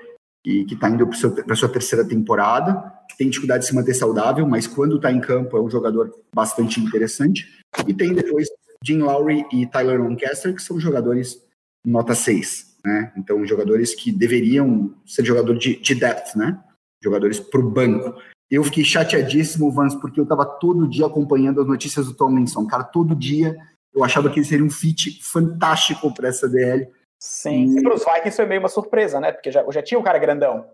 [0.45, 1.09] que está indo
[1.47, 5.57] para sua terceira temporada, tem dificuldade de se manter saudável, mas quando está em campo
[5.57, 7.61] é um jogador bastante interessante.
[7.87, 8.49] E tem depois
[8.85, 11.41] Jim Lowry e Tyler Lancaster, que são jogadores
[11.87, 13.13] nota 6, né?
[13.17, 16.61] Então, jogadores que deveriam ser jogador de, de depth, né?
[17.03, 18.21] Jogadores para o banco.
[18.53, 22.67] Eu fiquei chateadíssimo, Vance, porque eu estava todo dia acompanhando as notícias do Tomlinson.
[22.67, 23.57] Cara, todo dia
[23.95, 26.87] eu achava que ele seria um fit fantástico para essa DL.
[27.19, 29.33] Sim, e, e para os Vikings foi meio uma surpresa, né?
[29.33, 30.67] Porque já, já tinha um cara grandão.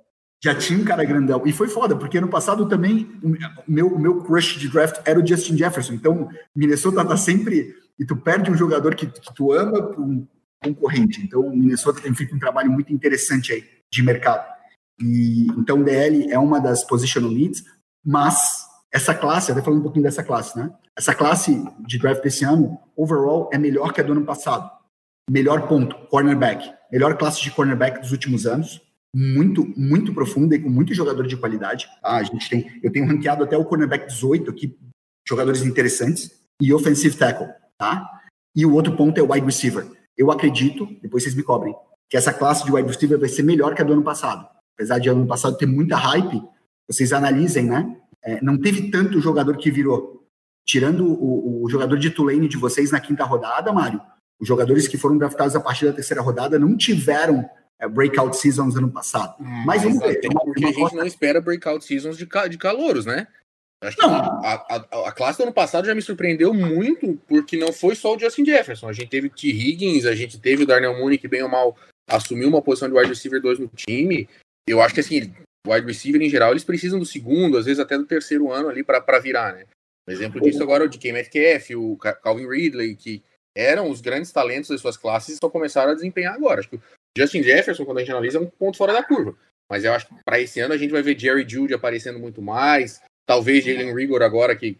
[0.42, 1.42] Já tinha um cara grandão.
[1.46, 3.32] E foi foda, porque ano passado também o
[3.68, 5.92] meu, o meu crush de draft era o Justin Jefferson.
[5.92, 7.76] Então, Minnesota tá sempre.
[7.96, 10.26] E tu perde um jogador que, que tu ama para um
[10.60, 11.22] concorrente.
[11.22, 14.57] Então, o Minnesota tem feito um trabalho muito interessante aí de mercado.
[15.00, 17.64] E, então, DL é uma das positional needs,
[18.04, 20.72] mas essa classe, até falando um pouquinho dessa classe, né?
[20.96, 24.70] Essa classe de draft desse ano, overall, é melhor que a do ano passado.
[25.30, 26.72] Melhor ponto, cornerback.
[26.90, 28.80] Melhor classe de cornerback dos últimos anos.
[29.14, 31.88] Muito, muito profunda e com muito jogador de qualidade.
[32.02, 34.76] Ah, a gente tem, eu tenho ranqueado até o cornerback 18 aqui,
[35.26, 36.30] jogadores interessantes,
[36.60, 38.06] e offensive tackle, tá?
[38.54, 39.86] E o outro ponto é wide receiver.
[40.16, 41.74] Eu acredito, depois vocês me cobrem,
[42.10, 44.48] que essa classe de wide receiver vai ser melhor que a do ano passado.
[44.78, 46.40] Apesar de ano passado ter muita hype,
[46.86, 47.96] vocês analisem, né?
[48.22, 50.24] É, não teve tanto jogador que virou.
[50.64, 54.00] Tirando o, o, jogador de Tulane de vocês na quinta rodada, Mário,
[54.38, 57.48] os jogadores que foram draftados a partir da terceira rodada não tiveram
[57.80, 59.34] é, breakout seasons ano passado.
[59.40, 60.20] Hum, mas vamos ver.
[60.20, 63.26] Porque a gente não espera breakout seasons de, de calouros, né?
[63.80, 67.72] Acho que a, a, a, classe do ano passado já me surpreendeu muito, porque não
[67.72, 68.88] foi só o Justin Jefferson.
[68.88, 69.48] A gente teve o T.
[69.48, 71.76] Higgins, a gente teve o Darnell Mooney, que bem ou mal
[72.08, 74.28] assumiu uma posição de wide receiver 2 no time.
[74.68, 75.34] Eu acho que assim,
[75.66, 78.84] wide receiver em geral, eles precisam do segundo, às vezes até do terceiro ano ali
[78.84, 79.64] para virar, né?
[80.08, 83.22] Um exemplo disso agora é o DK Metcalf, o Calvin Ridley, que
[83.54, 86.60] eram os grandes talentos das suas classes e só começaram a desempenhar agora.
[86.60, 86.82] Acho que o
[87.16, 89.36] Justin Jefferson, quando a gente analisa, é um ponto fora da curva.
[89.70, 92.40] Mas eu acho que para esse ano a gente vai ver Jerry Judy aparecendo muito
[92.40, 94.78] mais, talvez Jalen Rigor agora, que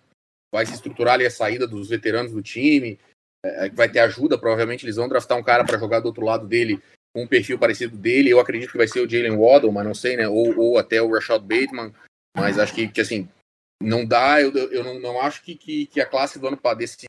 [0.52, 2.98] vai se estruturar ali a saída dos veteranos do time,
[3.44, 6.24] é, é, vai ter ajuda, provavelmente eles vão draftar um cara para jogar do outro
[6.24, 6.80] lado dele,
[7.22, 8.30] um perfil parecido dele.
[8.30, 10.28] Eu acredito que vai ser o Jalen Waddle, mas não sei, né?
[10.28, 11.92] Ou, ou até o Rashad Bateman.
[12.36, 13.28] Mas acho que, que assim,
[13.82, 17.06] não dá, eu, eu não, não acho que, que, que a classe do ano desse,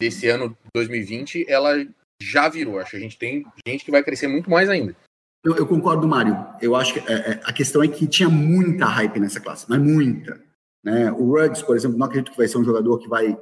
[0.00, 1.74] desse ano 2020 ela
[2.20, 2.78] já virou.
[2.78, 4.96] Acho que a gente tem gente que vai crescer muito mais ainda.
[5.44, 6.36] Eu, eu concordo, Mário.
[6.60, 9.80] Eu acho que é, é, a questão é que tinha muita hype nessa classe, mas
[9.80, 10.40] muita.
[10.84, 11.10] Né?
[11.12, 13.36] O Ruggs, por exemplo, não acredito que vai ser um jogador que vai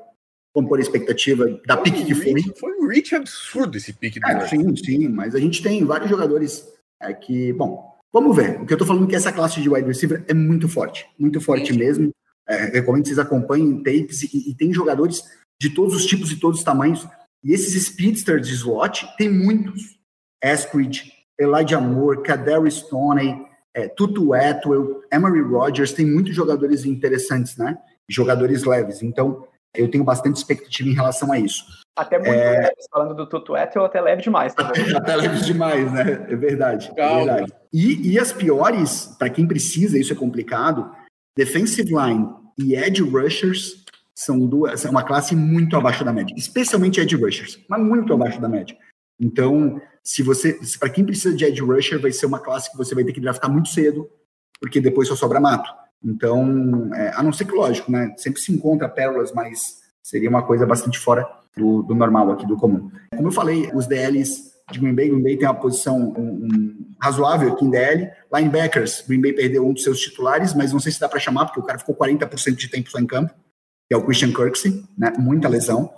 [0.52, 2.42] compor a expectativa da foi pique que foi.
[2.58, 6.10] Foi um reach absurdo esse pique do é, Sim, sim, mas a gente tem vários
[6.10, 6.66] jogadores
[7.00, 8.60] é, que, bom, vamos ver.
[8.60, 11.06] O que eu tô falando é que essa classe de wide receiver é muito forte,
[11.18, 11.78] muito forte sim.
[11.78, 12.10] mesmo.
[12.48, 15.22] É, recomendo que vocês acompanhem tapes e, e tem jogadores
[15.60, 17.06] de todos os tipos e todos os tamanhos.
[17.44, 19.98] E esses speedsters de slot tem muitos.
[20.42, 23.36] Eskridge, Elijah Moore, Kaderi Stoney,
[23.74, 27.78] é, Tutu Atwell, Emery Rogers, tem muitos jogadores interessantes, né?
[28.08, 29.02] Jogadores leves.
[29.02, 31.64] Então, eu tenho bastante expectativa em relação a isso.
[31.96, 32.60] Até muito é...
[32.60, 34.54] leves, falando do Tutu Atwell, até leve demais.
[34.54, 36.26] Tá até leve demais, né?
[36.28, 36.90] É verdade.
[36.96, 37.52] É verdade.
[37.72, 40.90] E, e as piores, para quem precisa, isso é complicado,
[41.36, 47.00] defensive line e edge rushers são duas, é uma classe muito abaixo da média, especialmente
[47.00, 48.76] edge rushers, mas muito abaixo da média.
[49.18, 52.94] Então, se você, para quem precisa de edge rusher, vai ser uma classe que você
[52.94, 54.10] vai ter que draftar muito cedo,
[54.60, 55.70] porque depois só sobra mato.
[56.04, 60.42] Então, é, a não ser que, lógico, né, sempre se encontra pérolas, mas seria uma
[60.42, 62.90] coisa bastante fora do, do normal aqui, do comum.
[63.14, 66.86] Como eu falei, os DLs de Green Bay, Green Bay tem uma posição um, um,
[67.00, 68.10] razoável aqui em DL.
[68.32, 71.46] Linebackers, Green Bay perdeu um dos seus titulares, mas não sei se dá para chamar,
[71.46, 73.34] porque o cara ficou 40% de tempo só em campo
[73.90, 75.12] que é o Christian Kirksey, né?
[75.18, 75.92] Muita lesão.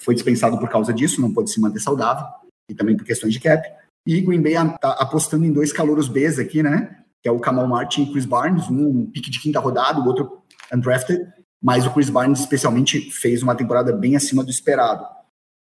[0.00, 2.26] Foi dispensado por causa disso, não pôde se manter saudável,
[2.68, 3.64] e também por questões de cap.
[4.04, 7.04] E Green Bay está apostando em dois calouros Bs aqui, né?
[7.26, 10.44] Que é o Kamal Martin e Chris Barnes, um pique de quinta rodada, o outro
[10.72, 11.26] undrafted,
[11.60, 15.04] mas o Chris Barnes especialmente fez uma temporada bem acima do esperado.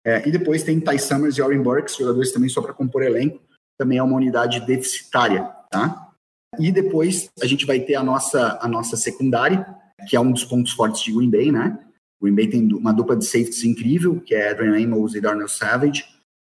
[0.04, 3.40] É, e depois tem Ty Summers e Oren Burks, jogadores também só para compor elenco,
[3.78, 6.10] também é uma unidade deficitária, tá?
[6.58, 9.64] E depois a gente vai ter a nossa, a nossa secundária,
[10.08, 11.78] que é um dos pontos fortes de Green Bay, né?
[12.20, 16.04] Green Bay tem uma dupla de safeties incrível, que é Adrian Amos e Darnell Savage,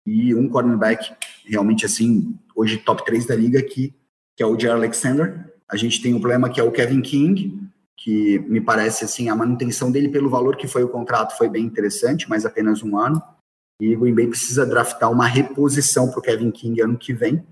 [0.03, 1.13] e um cornerback
[1.45, 3.93] realmente assim, hoje top 3 da liga aqui,
[4.36, 5.53] que é o Jair Alexander.
[5.69, 7.59] A gente tem um problema que é o Kevin King,
[7.97, 11.65] que me parece assim, a manutenção dele pelo valor que foi o contrato foi bem
[11.65, 13.21] interessante, mas apenas um ano.
[13.81, 17.45] E o Green Bay precisa draftar uma reposição para o Kevin King ano que vem.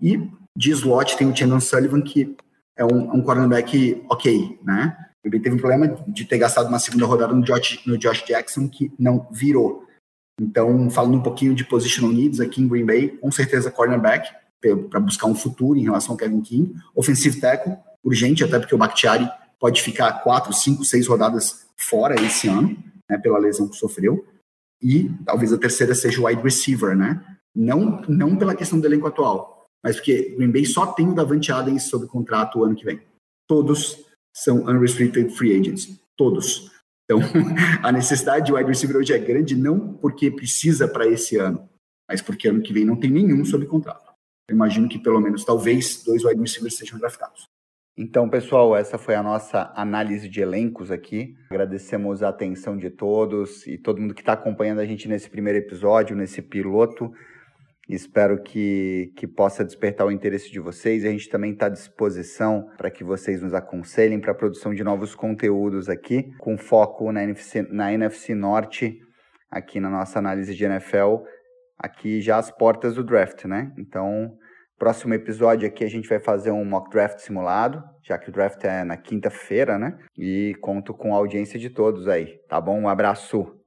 [0.00, 2.36] E de slot tem o Chandon Sullivan, que
[2.76, 4.96] é um, um cornerback ok, né?
[5.24, 7.96] O Green Bay teve um problema de ter gastado uma segunda rodada no Josh, no
[7.96, 9.84] Josh Jackson, que não virou.
[10.40, 14.28] Então, falando um pouquinho de positional needs aqui em Green Bay, com certeza cornerback,
[14.90, 16.74] para buscar um futuro em relação ao Kevin King.
[16.94, 22.48] Offensive tackle, urgente, até porque o Bakhtiari pode ficar quatro, cinco, seis rodadas fora esse
[22.48, 22.76] ano,
[23.10, 24.24] né, pela lesão que sofreu.
[24.82, 27.24] E talvez a terceira seja o wide receiver, né?
[27.54, 31.52] Não, não pela questão do elenco atual, mas porque Green Bay só tem o Davante
[31.52, 33.00] Adams sob contrato o ano que vem.
[33.48, 34.04] Todos
[34.34, 35.98] são unrestricted free agents.
[36.16, 36.70] Todos.
[37.04, 37.20] Então,
[37.82, 41.68] a necessidade de wide receiver hoje é grande não porque precisa para esse ano,
[42.08, 44.03] mas porque ano que vem não tem nenhum sob contrato.
[44.50, 47.48] Imagino que pelo menos talvez dois wide receivers sejam draftados.
[47.96, 51.32] Então, pessoal, essa foi a nossa análise de elencos aqui.
[51.48, 55.60] Agradecemos a atenção de todos e todo mundo que está acompanhando a gente nesse primeiro
[55.60, 57.12] episódio, nesse piloto.
[57.88, 61.04] Espero que, que possa despertar o interesse de vocês.
[61.04, 64.82] A gente também está à disposição para que vocês nos aconselhem para a produção de
[64.82, 68.98] novos conteúdos aqui, com foco na NFC, na NFC Norte,
[69.50, 71.22] aqui na nossa análise de NFL,
[71.78, 73.72] aqui já às portas do draft, né?
[73.78, 74.36] Então,
[74.76, 78.62] Próximo episódio aqui a gente vai fazer um mock draft simulado, já que o draft
[78.64, 79.96] é na quinta-feira, né?
[80.18, 82.80] E conto com a audiência de todos aí, tá bom?
[82.80, 83.63] Um abraço.